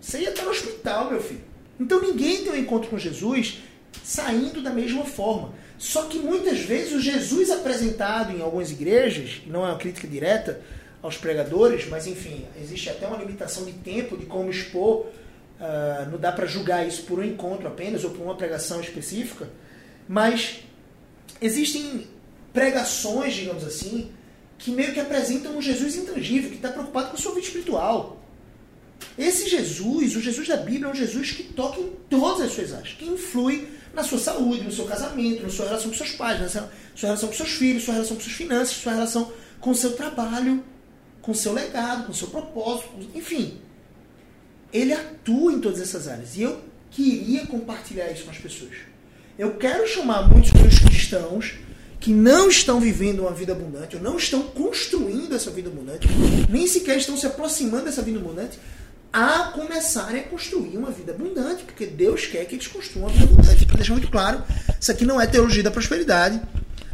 [0.01, 1.56] Você ia estar no hospital, meu filho.
[1.79, 3.63] Então ninguém tem um encontro com Jesus
[4.03, 5.53] saindo da mesma forma.
[5.79, 10.61] Só que muitas vezes o Jesus apresentado em algumas igrejas, não é uma crítica direta
[11.03, 16.19] aos pregadores, mas enfim, existe até uma limitação de tempo de como expor, uh, não
[16.19, 19.49] dá para julgar isso por um encontro apenas ou por uma pregação específica,
[20.09, 20.61] mas
[21.41, 22.07] existem
[22.53, 24.11] pregações, digamos assim,
[24.59, 28.16] que meio que apresentam um Jesus intangível, que está preocupado com a sua vida espiritual.
[29.19, 32.73] Esse Jesus, o Jesus da Bíblia, é um Jesus que toca em todas as suas
[32.73, 36.41] áreas, que influi na sua saúde, no seu casamento, na sua relação com seus pais,
[36.41, 36.69] na sua
[37.01, 40.63] relação com seus filhos, sua relação com suas finanças, sua relação com seu trabalho,
[41.23, 43.59] com seu legado, com seu propósito, enfim.
[44.73, 46.37] Ele atua em todas essas áreas.
[46.37, 48.77] E eu queria compartilhar isso com as pessoas.
[49.39, 51.55] Eu quero chamar muitos dos cristãos
[51.99, 56.07] que não estão vivendo uma vida abundante, ou não estão construindo essa vida abundante,
[56.49, 58.59] nem sequer estão se aproximando dessa vida abundante,
[59.17, 63.33] a começarem a construir uma vida abundante, porque Deus quer que eles construam uma vida
[63.33, 63.65] abundante.
[63.65, 64.43] Para deixar muito claro,
[64.79, 66.39] isso aqui não é teologia da prosperidade,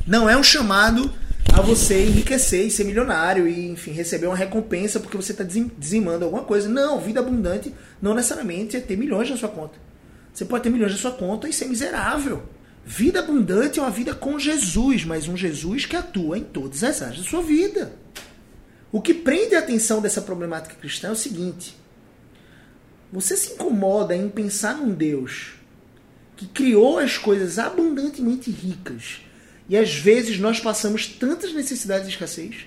[0.07, 1.13] não é um chamado
[1.53, 6.25] a você enriquecer e ser milionário e, enfim, receber uma recompensa porque você está dizimando
[6.25, 6.69] alguma coisa.
[6.69, 9.75] Não, vida abundante não necessariamente é ter milhões na sua conta.
[10.33, 12.45] Você pode ter milhões na sua conta e ser miserável.
[12.87, 17.03] Vida abundante é uma vida com Jesus, mas um Jesus que atua em todas as
[17.03, 17.93] áreas da sua vida.
[18.93, 21.82] O que prende a atenção dessa problemática cristã é o seguinte:
[23.13, 25.53] você se incomoda em pensar num Deus
[26.35, 29.21] que criou as coisas abundantemente ricas
[29.69, 32.67] e às vezes nós passamos tantas necessidades de escassez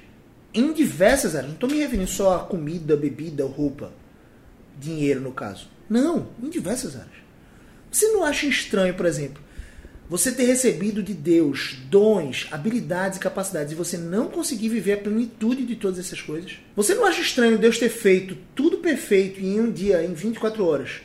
[0.53, 1.47] em diversas áreas.
[1.47, 3.91] Não estou me referindo só a comida, bebida, roupa,
[4.79, 5.67] dinheiro no caso.
[5.89, 7.15] Não, em diversas áreas.
[7.91, 9.43] Você não acha estranho, por exemplo,
[10.07, 14.97] você ter recebido de Deus dons, habilidades e capacidades e você não conseguir viver a
[14.97, 16.59] plenitude de todas essas coisas?
[16.75, 21.01] Você não acha estranho Deus ter feito tudo perfeito em um dia, em 24 horas?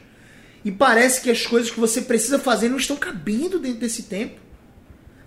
[0.62, 4.38] E parece que as coisas que você precisa fazer não estão cabendo dentro desse tempo?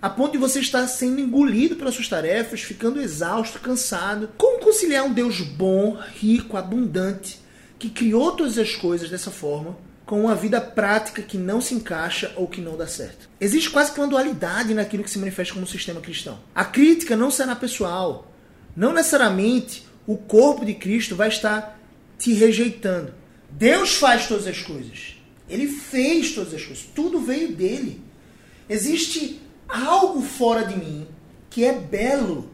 [0.00, 4.28] A ponto de você estar sendo engolido pelas suas tarefas, ficando exausto, cansado.
[4.36, 7.40] Como conciliar um Deus bom, rico, abundante,
[7.78, 12.32] que criou todas as coisas dessa forma, com uma vida prática que não se encaixa
[12.36, 13.28] ou que não dá certo.
[13.40, 16.38] Existe quase que uma dualidade naquilo que se manifesta como sistema cristão.
[16.54, 18.30] A crítica não será pessoal.
[18.76, 21.80] Não necessariamente o corpo de Cristo vai estar
[22.18, 23.14] te rejeitando.
[23.50, 25.16] Deus faz todas as coisas.
[25.48, 26.84] Ele fez todas as coisas.
[26.94, 28.02] Tudo veio dele.
[28.68, 31.06] Existe algo fora de mim
[31.48, 32.50] que é belo,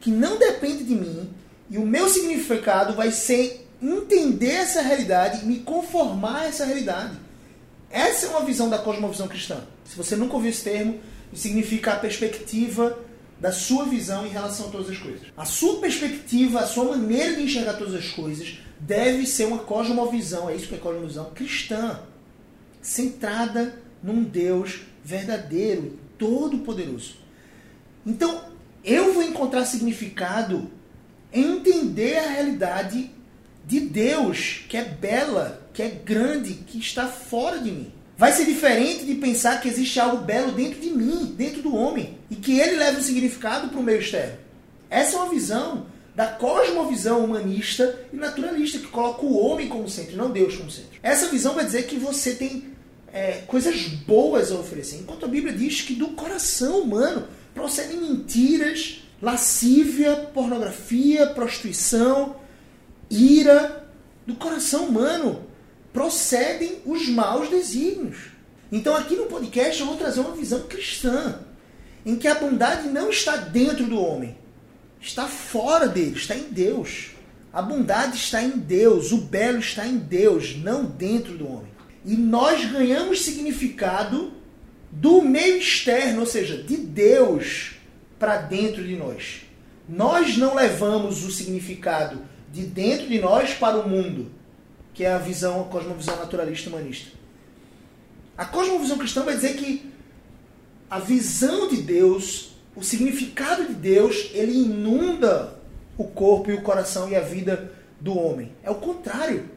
[0.00, 1.30] que não depende de mim,
[1.70, 7.16] e o meu significado vai ser entender essa realidade e me conformar a essa realidade.
[7.90, 9.64] Essa é uma visão da cosmovisão cristã.
[9.84, 11.00] Se você nunca ouviu esse termo,
[11.34, 12.98] significa a perspectiva
[13.40, 15.22] da sua visão em relação a todas as coisas.
[15.36, 20.48] A sua perspectiva, a sua maneira de enxergar todas as coisas deve ser uma cosmovisão,
[20.48, 22.00] é isso que é cosmovisão cristã,
[22.80, 27.16] centrada num Deus verdadeiro, todo poderoso.
[28.06, 28.44] Então,
[28.84, 30.70] eu vou encontrar significado
[31.32, 33.10] é entender a realidade
[33.70, 37.92] de Deus, que é bela, que é grande, que está fora de mim.
[38.18, 42.18] Vai ser diferente de pensar que existe algo belo dentro de mim, dentro do homem,
[42.28, 44.36] e que ele leva um significado para o meio externo.
[44.90, 50.16] Essa é uma visão da cosmovisão humanista e naturalista, que coloca o homem como centro,
[50.16, 50.98] não Deus como centro.
[51.00, 52.72] Essa visão vai dizer que você tem
[53.12, 59.04] é, coisas boas a oferecer, enquanto a Bíblia diz que do coração humano procedem mentiras,
[59.22, 62.39] lascívia, pornografia, prostituição,
[63.10, 63.78] ira.
[64.26, 65.44] Do coração humano
[65.92, 68.30] procedem os maus desígnios.
[68.70, 71.40] Então, aqui no podcast, eu vou trazer uma visão cristã,
[72.06, 74.36] em que a bondade não está dentro do homem,
[75.00, 77.10] está fora dele, está em Deus.
[77.52, 81.72] A bondade está em Deus, o belo está em Deus, não dentro do homem.
[82.04, 84.32] E nós ganhamos significado
[84.90, 87.72] do meio externo, ou seja, de Deus
[88.18, 89.42] para dentro de nós.
[89.88, 94.30] Nós não levamos o significado de dentro de nós para o mundo,
[94.92, 97.10] que é a visão, a cosmovisão naturalista humanista.
[98.36, 99.90] A cosmovisão cristã vai dizer que
[100.88, 105.60] a visão de Deus, o significado de Deus, ele inunda
[105.96, 108.52] o corpo e o coração e a vida do homem.
[108.62, 109.48] É o contrário.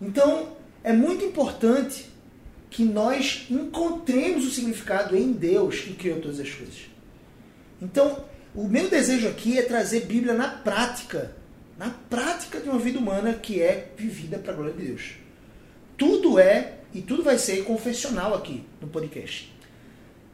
[0.00, 2.10] Então, é muito importante
[2.68, 6.90] que nós encontremos o significado em Deus que criou todas as coisas.
[7.80, 8.24] Então,
[8.54, 11.34] o meu desejo aqui é trazer Bíblia na prática,
[11.78, 15.12] na prática de uma vida humana que é vivida para a glória de Deus.
[15.96, 19.54] Tudo é e tudo vai ser confessional aqui no podcast.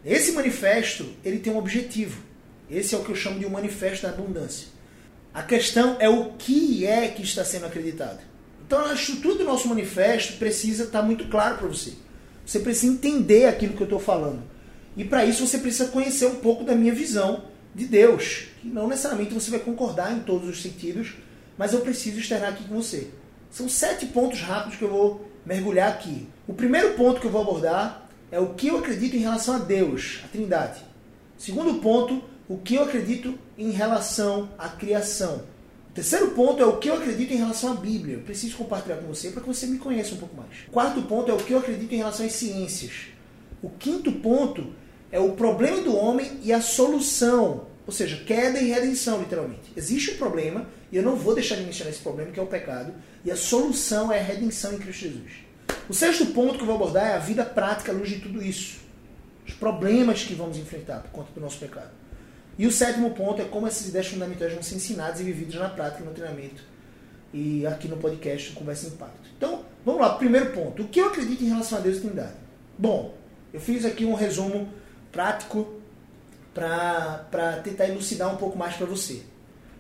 [0.05, 2.23] Esse manifesto, ele tem um objetivo.
[2.71, 4.69] Esse é o que eu chamo de um manifesto da abundância.
[5.35, 8.21] A questão é o que é que está sendo acreditado.
[8.67, 11.95] Então a estrutura do nosso manifesto precisa estar muito claro para você.
[12.45, 14.43] Você precisa entender aquilo que eu estou falando.
[14.97, 18.49] E para isso você precisa conhecer um pouco da minha visão de Deus.
[18.61, 21.15] Que não necessariamente você vai concordar em todos os sentidos,
[21.57, 23.11] mas eu preciso externar aqui com você.
[23.51, 26.29] São sete pontos rápidos que eu vou mergulhar aqui.
[26.47, 29.59] O primeiro ponto que eu vou abordar é o que eu acredito em relação a
[29.59, 30.81] Deus, a Trindade.
[31.37, 35.43] Segundo ponto, o que eu acredito em relação à criação.
[35.91, 38.15] O terceiro ponto é o que eu acredito em relação à Bíblia.
[38.15, 40.51] Eu preciso compartilhar com você para que você me conheça um pouco mais.
[40.69, 43.09] O quarto ponto é o que eu acredito em relação às ciências.
[43.63, 44.73] O quinto ponto
[45.11, 47.67] é o problema do homem e a solução.
[47.87, 49.73] Ou seja, queda e redenção, literalmente.
[49.77, 52.47] Existe um problema, e eu não vou deixar de mencionar esse problema, que é o
[52.47, 55.33] pecado, e a solução é a redenção em Cristo Jesus.
[55.89, 58.43] O sexto ponto que eu vou abordar é a vida prática à luz de tudo
[58.43, 58.81] isso.
[59.47, 61.91] Os problemas que vamos enfrentar por conta do nosso pecado.
[62.57, 65.69] E o sétimo ponto é como essas ideias fundamentais vão ser ensinadas e vividas na
[65.69, 66.63] prática, no treinamento
[67.33, 69.31] e aqui no podcast Conversa Impacto.
[69.37, 70.83] Então, vamos lá, primeiro ponto.
[70.83, 72.35] O que eu acredito em relação a Deus e Trindade?
[72.79, 73.17] Bom,
[73.53, 74.69] eu fiz aqui um resumo
[75.11, 75.81] prático
[76.55, 79.23] para tentar elucidar um pouco mais para você.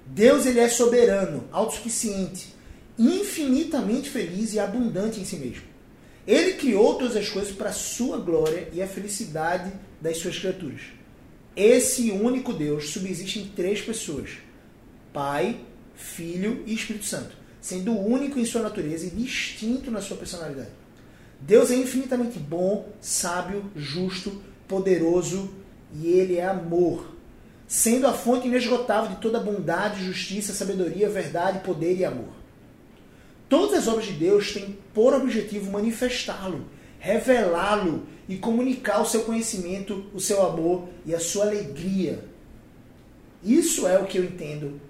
[0.06, 2.54] Deus ele é soberano, autossuficiente,
[2.98, 5.62] infinitamente feliz e abundante em si mesmo.
[6.26, 10.80] Ele criou todas as coisas para a sua glória e a felicidade das suas criaturas.
[11.54, 14.30] Esse único Deus subsiste em três pessoas:
[15.12, 15.60] Pai,
[15.94, 20.70] Filho e Espírito Santo, sendo único em sua natureza e distinto na sua personalidade.
[21.40, 25.52] Deus é infinitamente bom, sábio, justo, poderoso
[25.94, 27.14] e ele é amor,
[27.66, 32.32] sendo a fonte inesgotável de toda bondade, justiça, sabedoria, verdade, poder e amor.
[33.48, 36.64] Todas as obras de Deus têm por objetivo manifestá-lo,
[36.98, 42.24] revelá-lo e comunicar o seu conhecimento, o seu amor e a sua alegria.
[43.42, 44.80] Isso é o que eu entendo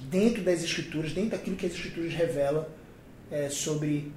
[0.00, 2.66] dentro das Escrituras, dentro daquilo que as Escrituras revelam
[3.30, 4.10] é, sobre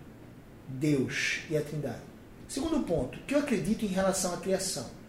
[0.67, 2.01] Deus e a Trindade.
[2.47, 5.00] Segundo ponto, que eu acredito em relação à criação.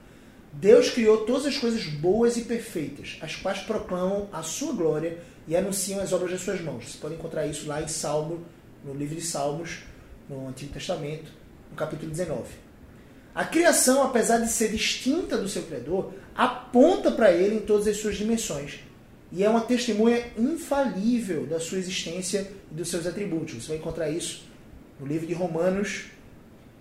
[0.52, 5.56] Deus criou todas as coisas boas e perfeitas, as quais proclamam a sua glória e
[5.56, 6.92] anunciam as obras das suas mãos.
[6.92, 8.44] Você pode encontrar isso lá em Salmo,
[8.84, 9.80] no livro de Salmos,
[10.28, 11.32] no Antigo Testamento,
[11.70, 12.42] no capítulo 19.
[13.34, 17.96] A criação, apesar de ser distinta do seu Criador, aponta para ele em todas as
[17.96, 18.80] suas dimensões
[19.32, 23.54] e é uma testemunha infalível da sua existência e dos seus atributos.
[23.54, 24.44] Você vai encontrar isso
[25.00, 26.04] no livro de Romanos,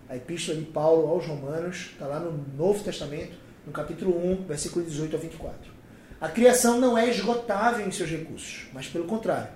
[0.10, 3.32] a epístola de Paulo aos Romanos, está lá no Novo Testamento,
[3.66, 5.72] no capítulo 1, versículo 18 a 24.
[6.20, 9.50] A criação não é esgotável em seus recursos, mas pelo contrário.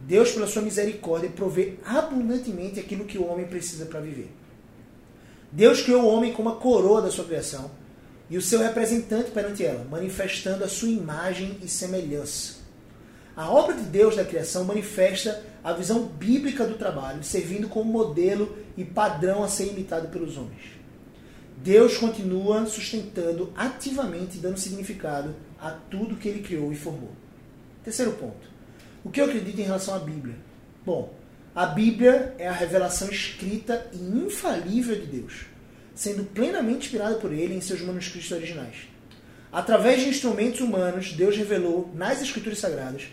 [0.00, 4.32] Deus, pela sua misericórdia, provê abundantemente aquilo que o homem precisa para viver.
[5.50, 7.70] Deus criou o homem como a coroa da sua criação
[8.28, 12.62] e o seu representante perante ela, manifestando a sua imagem e semelhança.
[13.36, 18.56] A obra de Deus da criação manifesta a visão bíblica do trabalho, servindo como modelo
[18.76, 20.81] e padrão a ser imitado pelos homens.
[21.62, 27.12] Deus continua sustentando ativamente dando significado a tudo que ele criou e formou.
[27.84, 28.50] Terceiro ponto.
[29.04, 30.34] O que eu acredito em relação à Bíblia?
[30.84, 31.14] Bom,
[31.54, 35.46] a Bíblia é a revelação escrita e infalível de Deus,
[35.94, 38.88] sendo plenamente inspirada por ele em seus manuscritos originais.
[39.52, 43.04] Através de instrumentos humanos, Deus revelou nas Escrituras Sagradas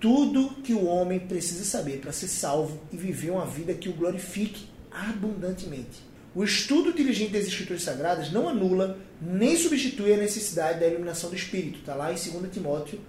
[0.00, 3.92] tudo que o homem precisa saber para ser salvo e viver uma vida que o
[3.92, 6.07] glorifique abundantemente.
[6.34, 11.36] O estudo diligente das Escrituras Sagradas não anula nem substitui a necessidade da iluminação do
[11.36, 11.80] Espírito.
[11.80, 13.00] Está lá em 2 Timóteo,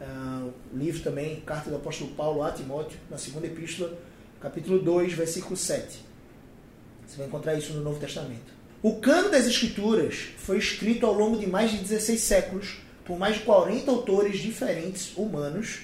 [0.00, 3.96] uh, livro também, carta do apóstolo Paulo a Timóteo, na segunda epístola,
[4.40, 5.98] capítulo 2, versículo 7.
[7.06, 8.58] Você vai encontrar isso no Novo Testamento.
[8.82, 13.36] O cano das Escrituras foi escrito ao longo de mais de 16 séculos por mais
[13.36, 15.80] de 40 autores diferentes, humanos,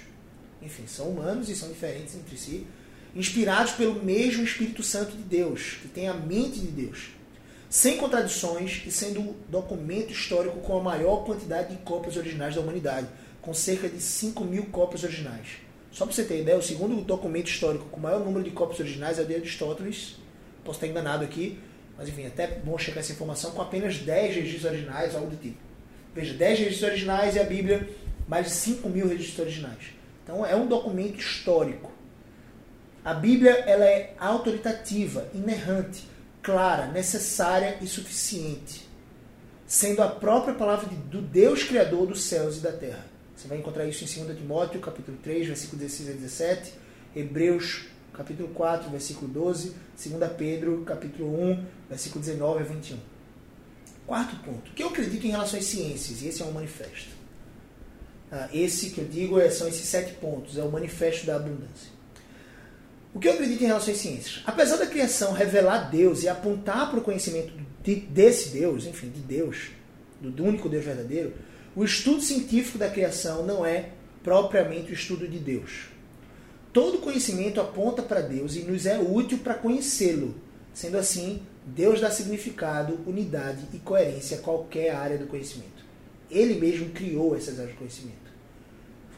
[0.61, 2.67] enfim, são humanos e são diferentes entre si,
[3.15, 7.11] inspirados pelo mesmo Espírito Santo de Deus, que tem a mente de Deus,
[7.71, 12.61] sem contradições e sendo o documento histórico com a maior quantidade de cópias originais da
[12.61, 13.09] humanidade,
[13.41, 15.65] com cerca de 5 mil cópias originais.
[15.93, 18.81] Só para você ter ideia, o segundo documento histórico com o maior número de cópias
[18.81, 20.17] originais é o de Aristóteles.
[20.65, 21.59] Posso estar enganado aqui,
[21.97, 25.59] mas enfim, até bom checar essa informação com apenas 10 registros originais, algo do tipo.
[26.13, 27.89] Veja, 10 registros originais e a Bíblia,
[28.27, 29.93] mais de 5 mil registros originais.
[30.25, 31.94] Então é um documento histórico.
[33.05, 36.09] A Bíblia ela é autoritativa, inerrante,
[36.43, 38.89] clara, necessária e suficiente,
[39.67, 43.05] sendo a própria palavra do Deus Criador dos céus e da terra.
[43.37, 46.73] Você vai encontrar isso em 2 Timóteo, capítulo 3, versículo 16 a 17,
[47.15, 52.99] Hebreus, capítulo 4, versículo 12, 2 Pedro, capítulo 1, versículo 19 a 21.
[54.07, 54.71] Quarto ponto.
[54.73, 56.23] Que eu acredito em relação às ciências?
[56.23, 57.11] E esse é um manifesto.
[58.33, 61.94] Ah, esse que eu digo é, são esses sete pontos, é o manifesto da abundância.
[63.15, 64.43] O que eu acredito em relação às ciências?
[64.45, 69.21] Apesar da criação revelar Deus e apontar para o conhecimento de, desse Deus, enfim, de
[69.21, 69.71] Deus,
[70.21, 71.33] do, do único Deus verdadeiro,
[71.77, 73.91] o estudo científico da criação não é
[74.25, 75.89] propriamente o estudo de Deus.
[76.73, 80.35] Todo conhecimento aponta para Deus e nos é útil para conhecê-lo.
[80.73, 85.85] Sendo assim, Deus dá significado, unidade e coerência a qualquer área do conhecimento.
[86.29, 88.33] Ele mesmo criou essas áreas de conhecimento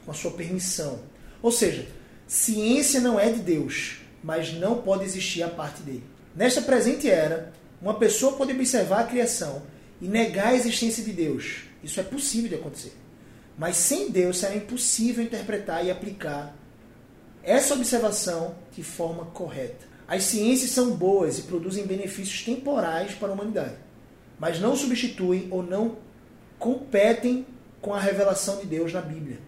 [0.04, 1.00] com a sua permissão.
[1.42, 1.86] Ou seja,
[2.26, 6.04] ciência não é de Deus, mas não pode existir a parte dele.
[6.34, 9.62] Nesta presente era, uma pessoa pode observar a criação
[10.00, 11.64] e negar a existência de Deus.
[11.82, 12.92] Isso é possível de acontecer.
[13.56, 16.54] Mas sem Deus será impossível interpretar e aplicar
[17.42, 19.86] essa observação de forma correta.
[20.08, 23.76] As ciências são boas e produzem benefícios temporais para a humanidade,
[24.38, 25.96] mas não substituem ou não
[26.58, 27.46] competem
[27.80, 29.38] com a revelação de Deus na Bíblia.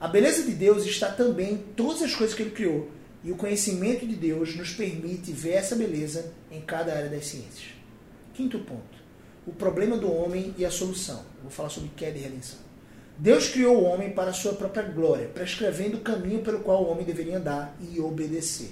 [0.00, 2.88] A beleza de Deus está também em todas as coisas que ele criou,
[3.24, 7.70] e o conhecimento de Deus nos permite ver essa beleza em cada área das ciências.
[8.32, 8.96] Quinto ponto:
[9.44, 11.24] o problema do homem e a solução.
[11.42, 12.60] Vou falar sobre queda e redenção.
[13.18, 16.90] Deus criou o homem para a sua própria glória, prescrevendo o caminho pelo qual o
[16.92, 18.70] homem deveria andar e obedecer.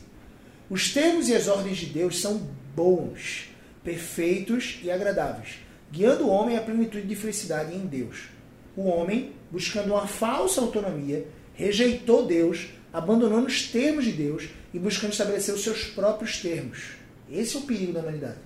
[0.70, 2.40] Os termos e as ordens de Deus são
[2.76, 3.48] bons,
[3.82, 5.56] perfeitos e agradáveis,
[5.90, 8.35] guiando o homem à plenitude de felicidade em Deus
[8.76, 15.12] o homem, buscando uma falsa autonomia, rejeitou Deus, abandonando os termos de Deus e buscando
[15.12, 16.90] estabelecer os seus próprios termos.
[17.30, 18.38] Esse é o perigo da humanidade.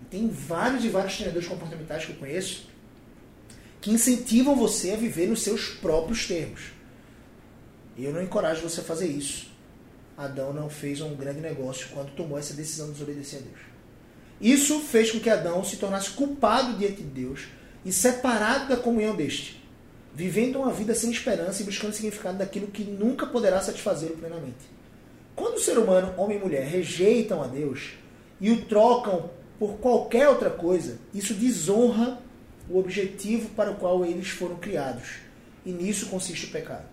[0.00, 2.70] E tem vários e vários treinadores comportamentais que eu conheço
[3.80, 6.60] que incentivam você a viver nos seus próprios termos.
[7.98, 9.50] Eu não encorajo você a fazer isso.
[10.16, 13.60] Adão não fez um grande negócio quando tomou essa decisão de desobedecer a Deus.
[14.40, 17.48] Isso fez com que Adão se tornasse culpado diante de Deus
[17.84, 19.61] e separado da comunhão deste
[20.14, 24.70] vivendo uma vida sem esperança e buscando significado daquilo que nunca poderá satisfazê-lo plenamente.
[25.34, 27.94] Quando o ser humano, homem e mulher, rejeitam a Deus
[28.40, 32.18] e o trocam por qualquer outra coisa, isso desonra
[32.68, 35.20] o objetivo para o qual eles foram criados.
[35.64, 36.84] E nisso consiste o pecado.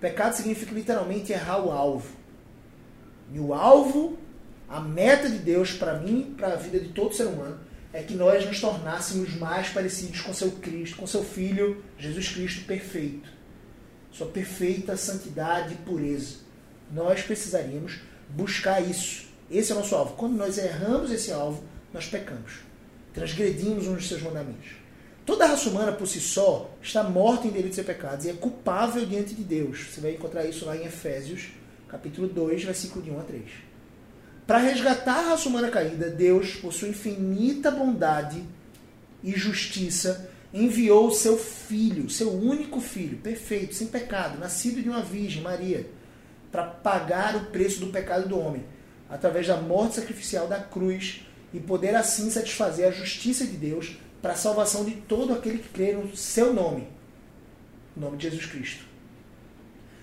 [0.00, 2.14] Pecado significa literalmente errar o alvo.
[3.32, 4.18] E o alvo,
[4.68, 7.58] a meta de Deus para mim, para a vida de todo ser humano,
[7.94, 12.66] é que nós nos tornássemos mais parecidos com seu Cristo, com seu Filho, Jesus Cristo
[12.66, 13.30] perfeito.
[14.10, 16.38] Sua perfeita santidade e pureza.
[16.92, 19.26] Nós precisaríamos buscar isso.
[19.48, 20.16] Esse é o nosso alvo.
[20.16, 22.54] Quando nós erramos esse alvo, nós pecamos.
[23.12, 24.72] Transgredimos um dos seus mandamentos.
[25.24, 28.32] Toda a raça humana por si só está morta em delitos e pecados e é
[28.32, 29.86] culpável diante de Deus.
[29.86, 31.52] Você vai encontrar isso lá em Efésios,
[31.86, 33.44] capítulo 2, versículo de 1 a 3.
[34.46, 38.44] Para resgatar a raça humana caída, Deus, por sua infinita bondade
[39.22, 45.42] e justiça, enviou seu filho, seu único filho, perfeito, sem pecado, nascido de uma virgem,
[45.42, 45.86] Maria,
[46.52, 48.64] para pagar o preço do pecado do homem,
[49.08, 51.22] através da morte sacrificial da cruz,
[51.52, 55.68] e poder assim satisfazer a justiça de Deus para a salvação de todo aquele que
[55.68, 56.88] crê no seu nome,
[57.96, 58.84] o nome de Jesus Cristo.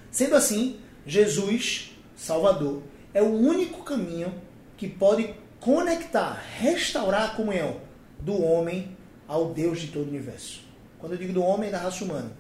[0.10, 2.82] Sendo assim, Jesus, Salvador,
[3.14, 4.34] é o único caminho
[4.78, 7.78] que pode conectar, restaurar a comunhão
[8.20, 8.98] do homem
[9.28, 10.64] ao Deus de todo o universo.
[11.00, 12.32] Quando eu digo do homem, é da raça humana,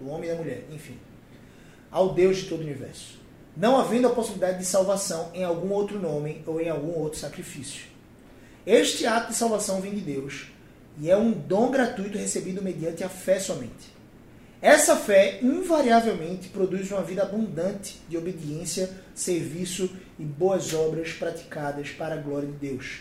[0.00, 0.98] do homem e da mulher, enfim,
[1.90, 3.18] ao Deus de todo o universo.
[3.56, 7.84] Não havendo a possibilidade de salvação em algum outro nome ou em algum outro sacrifício.
[8.66, 10.46] Este ato de salvação vem de Deus
[10.98, 13.94] e é um dom gratuito recebido mediante a fé somente.
[14.60, 22.14] Essa fé, invariavelmente, produz uma vida abundante de obediência, serviço e boas obras praticadas para
[22.14, 23.00] a glória de Deus,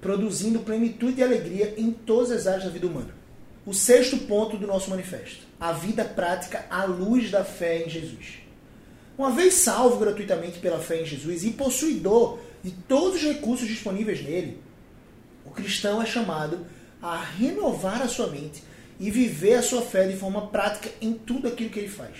[0.00, 3.14] produzindo plenitude e alegria em todas as áreas da vida humana.
[3.64, 8.38] O sexto ponto do nosso manifesto: a vida prática à luz da fé em Jesus.
[9.18, 14.22] Uma vez salvo gratuitamente pela fé em Jesus e possuidor de todos os recursos disponíveis
[14.22, 14.60] nele,
[15.44, 16.66] o cristão é chamado
[17.00, 18.62] a renovar a sua mente
[18.98, 22.16] e viver a sua fé de forma prática em tudo aquilo que ele faz.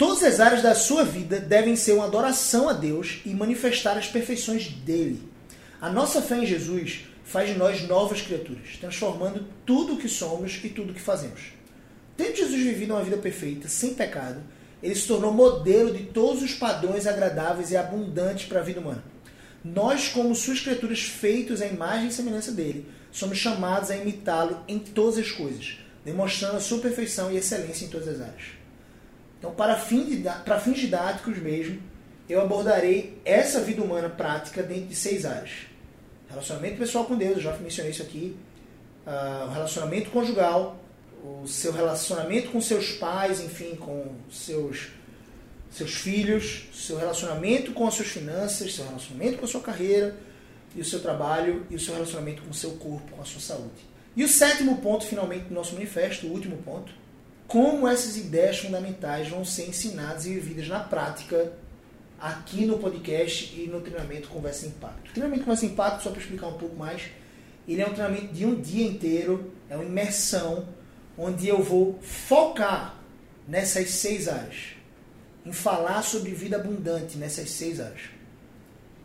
[0.00, 4.06] Todas as áreas da sua vida devem ser uma adoração a Deus e manifestar as
[4.06, 5.22] perfeições dele.
[5.78, 10.58] A nossa fé em Jesus faz de nós novas criaturas, transformando tudo o que somos
[10.64, 11.52] e tudo o que fazemos.
[12.16, 14.40] Tendo Jesus vivido uma vida perfeita, sem pecado,
[14.82, 19.04] ele se tornou modelo de todos os padrões agradáveis e abundantes para a vida humana.
[19.62, 24.78] Nós, como suas criaturas feitos à imagem e semelhança dele, somos chamados a imitá-lo em
[24.78, 28.60] todas as coisas, demonstrando a sua perfeição e excelência em todas as áreas.
[29.40, 31.80] Então, para, fim para fins didáticos mesmo,
[32.28, 35.50] eu abordarei essa vida humana prática dentro de seis áreas.
[36.28, 38.36] Relacionamento pessoal com Deus, eu já mencionei isso aqui.
[39.06, 40.78] Uh, o relacionamento conjugal,
[41.24, 44.90] o seu relacionamento com seus pais, enfim, com seus,
[45.70, 50.16] seus filhos, seu relacionamento com as suas finanças, seu relacionamento com a sua carreira
[50.76, 53.40] e o seu trabalho e o seu relacionamento com o seu corpo, com a sua
[53.40, 53.88] saúde.
[54.14, 56.92] E o sétimo ponto, finalmente, do nosso manifesto, o último ponto,
[57.50, 61.52] como essas ideias fundamentais vão ser ensinadas e vividas na prática
[62.20, 65.10] aqui no podcast e no treinamento Conversa Impacto.
[65.10, 67.10] O treinamento Conversa Impacto, só para explicar um pouco mais,
[67.66, 70.68] ele é um treinamento de um dia inteiro, é uma imersão,
[71.18, 72.94] onde eu vou focar
[73.48, 74.76] nessas seis áreas,
[75.44, 78.10] em falar sobre vida abundante nessas seis áreas.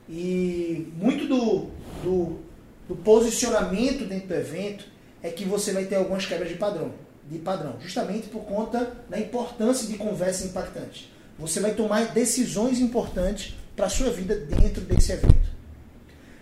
[0.08, 1.72] E muito do,
[2.04, 2.40] do,
[2.88, 4.86] do posicionamento dentro do evento
[5.24, 6.94] é que você vai ter algumas quebras de padrão,
[7.30, 11.12] de padrão, justamente por conta da importância de conversa impactante.
[11.38, 15.56] Você vai tomar decisões importantes para a sua vida dentro desse evento.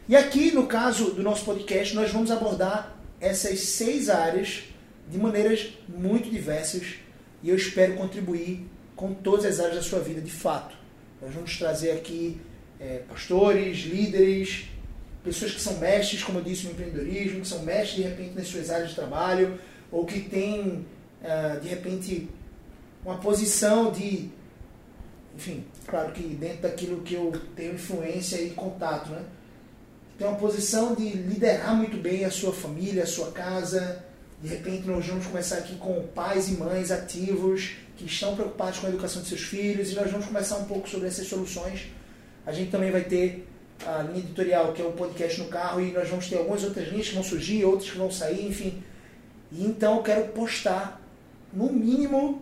[0.07, 4.65] E aqui, no caso do nosso podcast, nós vamos abordar essas seis áreas
[5.09, 6.95] de maneiras muito diversas
[7.41, 8.65] e eu espero contribuir
[8.95, 10.75] com todas as áreas da sua vida de fato.
[11.21, 12.39] Nós vamos trazer aqui
[12.79, 14.65] é, pastores, líderes,
[15.23, 18.47] pessoas que são mestres, como eu disse, no empreendedorismo, que são mestres de repente nas
[18.47, 19.57] suas áreas de trabalho,
[19.93, 20.85] ou que têm
[21.21, 22.27] uh, de repente
[23.05, 24.29] uma posição de,
[25.35, 29.23] enfim, claro que dentro daquilo que eu tenho influência e contato, né?
[30.17, 34.03] Tem uma posição de liderar muito bem a sua família, a sua casa.
[34.41, 38.87] De repente nós vamos começar aqui com pais e mães ativos que estão preocupados com
[38.87, 41.87] a educação de seus filhos e nós vamos conversar um pouco sobre essas soluções.
[42.45, 43.47] A gente também vai ter
[43.85, 46.87] a linha editorial, que é o podcast no carro, e nós vamos ter algumas outras
[46.87, 48.83] linhas que vão surgir, outras que vão sair, enfim.
[49.53, 50.99] E então eu quero postar,
[51.53, 52.41] no mínimo,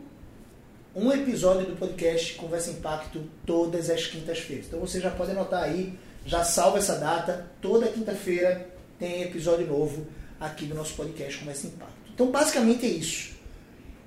[0.96, 4.68] um episódio do podcast Conversa Impacto todas as quintas-feiras.
[4.68, 10.08] Então você já pode anotar aí, já salva essa data, toda quinta-feira tem episódio novo
[10.40, 11.96] aqui do nosso podcast Conversa Impacto.
[12.14, 13.34] Então basicamente é isso.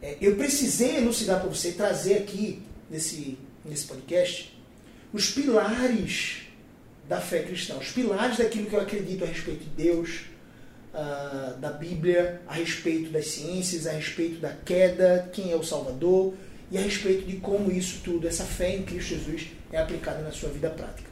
[0.00, 4.58] É, eu precisei elucidar para você, trazer aqui nesse, nesse podcast
[5.12, 6.42] os pilares
[7.06, 10.22] da fé cristã, os pilares daquilo que eu acredito a respeito de Deus,
[10.94, 16.34] uh, da Bíblia, a respeito das ciências, a respeito da queda, quem é o Salvador
[16.70, 20.30] e a respeito de como isso tudo, essa fé em Cristo Jesus, é aplicada na
[20.30, 21.10] sua vida prática.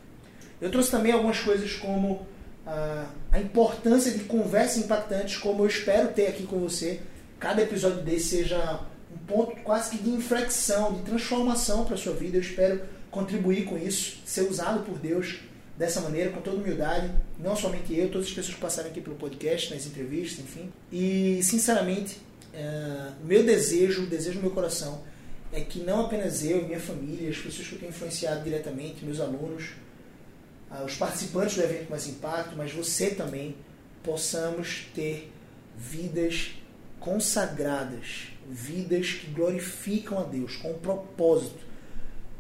[0.61, 6.09] Eu trouxe também algumas coisas como uh, a importância de conversas impactantes, como eu espero
[6.09, 7.01] ter aqui com você.
[7.39, 8.81] Cada episódio desse seja
[9.13, 12.37] um ponto quase que de inflexão, de transformação para a sua vida.
[12.37, 12.81] Eu espero
[13.11, 15.41] contribuir com isso, ser usado por Deus
[15.83, 17.11] dessa maneira, com toda humildade,
[17.41, 20.73] não somente eu, todas as pessoas que passaram aqui pelo podcast, nas entrevistas, enfim.
[20.93, 22.21] E, sinceramente,
[22.55, 25.03] uh, o meu desejo, o desejo do meu coração,
[25.53, 29.19] é que não apenas eu, minha família, as pessoas que eu tenho influenciado diretamente, meus
[29.19, 29.71] alunos,
[30.71, 33.57] uh, os participantes do evento Mais Impacto, mas você também,
[34.05, 35.33] possamos ter
[35.77, 36.53] vidas
[37.01, 41.72] consagradas, vidas que glorificam a Deus, com um propósito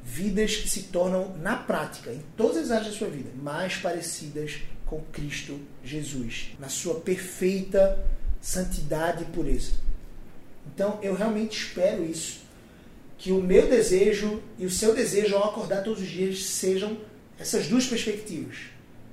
[0.02, 4.60] vidas que se tornam, na prática, em todas as áreas da sua vida, mais parecidas
[4.84, 7.98] com Cristo Jesus, na sua perfeita
[8.40, 9.72] santidade e pureza.
[10.66, 12.40] Então, eu realmente espero isso,
[13.16, 16.98] que o meu desejo e o seu desejo ao acordar todos os dias sejam
[17.38, 18.56] essas duas perspectivas.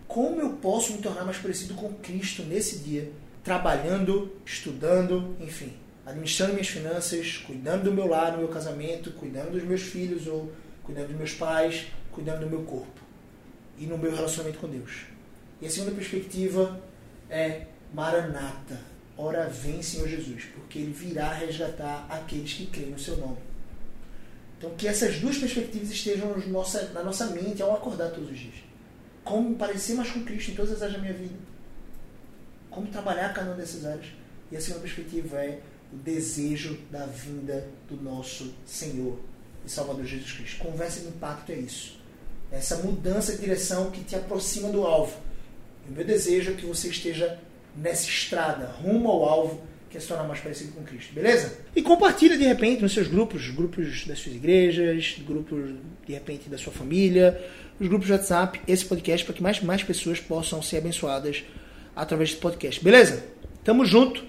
[0.07, 3.11] Como eu posso me tornar mais parecido com Cristo nesse dia,
[3.43, 5.73] trabalhando, estudando, enfim,
[6.05, 10.51] administrando minhas finanças, cuidando do meu lar, no meu casamento, cuidando dos meus filhos ou
[10.89, 12.99] cuidando dos meus pais, cuidando do meu corpo
[13.77, 15.05] e no meu relacionamento com Deus.
[15.61, 16.81] E a segunda perspectiva
[17.29, 18.79] é Maranata,
[19.15, 23.37] ora vem Senhor Jesus, porque Ele virá resgatar aqueles que creem no seu nome.
[24.57, 26.35] Então, que essas duas perspectivas estejam
[26.93, 28.55] na nossa mente ao acordar todos os dias.
[29.23, 31.35] Como parecer mais com Cristo em todas as áreas da minha vida.
[32.69, 34.07] Como trabalhar cada uma dessas áreas.
[34.51, 35.61] E a segunda perspectiva é
[35.93, 39.19] o desejo da vinda do nosso Senhor
[39.65, 40.59] e Salvador Jesus Cristo.
[40.59, 41.99] Conversa de impacto é isso.
[42.51, 45.15] Essa mudança de direção que te aproxima do alvo.
[45.87, 47.39] E o meu desejo é que você esteja
[47.75, 51.57] nessa estrada, rumo ao alvo, que é se tornar mais parecido com Cristo, beleza?
[51.75, 55.71] E compartilha de repente nos seus grupos, grupos das suas igrejas, grupos
[56.05, 57.43] de repente da sua família,
[57.79, 61.43] os grupos de WhatsApp, esse podcast para que mais, mais pessoas possam ser abençoadas
[61.95, 63.23] através desse podcast, beleza?
[63.63, 64.23] Tamo junto,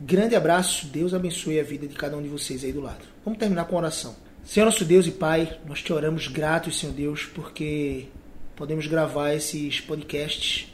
[0.00, 3.04] grande abraço, Deus abençoe a vida de cada um de vocês aí do lado.
[3.24, 4.16] Vamos terminar com oração.
[4.44, 8.06] Senhor nosso Deus e Pai, nós te oramos gratos, Senhor Deus, porque
[8.56, 10.66] podemos gravar esses podcasts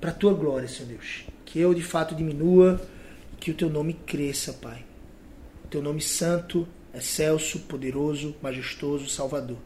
[0.00, 1.24] para a tua glória, Senhor Deus.
[1.44, 2.82] Que eu de fato diminua
[3.38, 4.84] que o teu nome cresça, Pai.
[5.64, 9.58] O teu nome santo, excelso, poderoso, majestoso, salvador.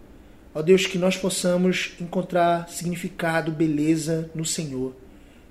[0.55, 4.95] Ó Deus, que nós possamos encontrar significado, beleza no Senhor.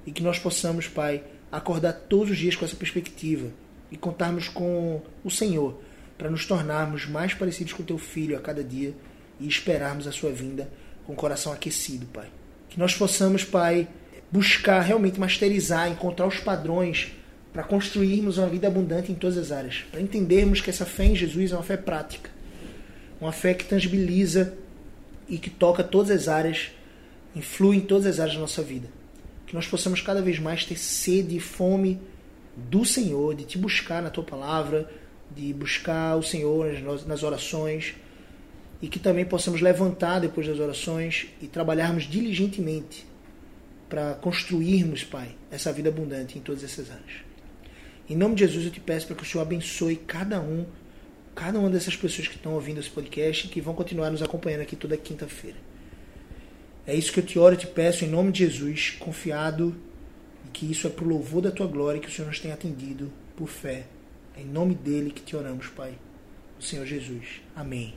[0.06, 3.48] E que nós possamos, Pai, acordar todos os dias com essa perspectiva
[3.92, 5.87] e contarmos com o Senhor
[6.18, 8.94] para nos tornarmos mais parecidos com teu filho a cada dia
[9.40, 10.70] e esperarmos a sua vinda
[11.06, 12.28] com o coração aquecido, Pai.
[12.70, 13.88] Que nós possamos, Pai,
[14.32, 17.14] buscar realmente masterizar, encontrar os padrões
[17.54, 21.16] para construirmos uma vida abundante em todas as áreas, para entendermos que essa fé em
[21.16, 22.30] Jesus é uma fé prática,
[23.22, 24.54] uma fé que tangibiliza
[25.30, 26.72] e que toca todas as áreas,
[27.36, 28.88] influi em todas as áreas da nossa vida.
[29.46, 32.00] Que nós possamos cada vez mais ter sede e fome
[32.56, 34.90] do Senhor, de te buscar na tua palavra,
[35.36, 36.74] de buscar o Senhor
[37.06, 37.96] nas orações
[38.82, 43.06] e que também possamos levantar depois das orações e trabalharmos diligentemente
[43.90, 47.26] para construirmos, Pai, essa vida abundante em todas essas áreas.
[48.10, 50.66] Em nome de Jesus eu te peço para que o Senhor abençoe cada um,
[51.36, 54.62] cada uma dessas pessoas que estão ouvindo esse podcast e que vão continuar nos acompanhando
[54.62, 55.58] aqui toda quinta-feira.
[56.86, 59.76] É isso que eu te oro e te peço em nome de Jesus, confiado
[60.54, 63.12] que isso é para o louvor da tua glória que o Senhor nos tem atendido
[63.36, 63.86] por fé.
[64.38, 65.98] É em nome dele que te oramos, Pai.
[66.60, 67.42] O Senhor Jesus.
[67.56, 67.96] Amém.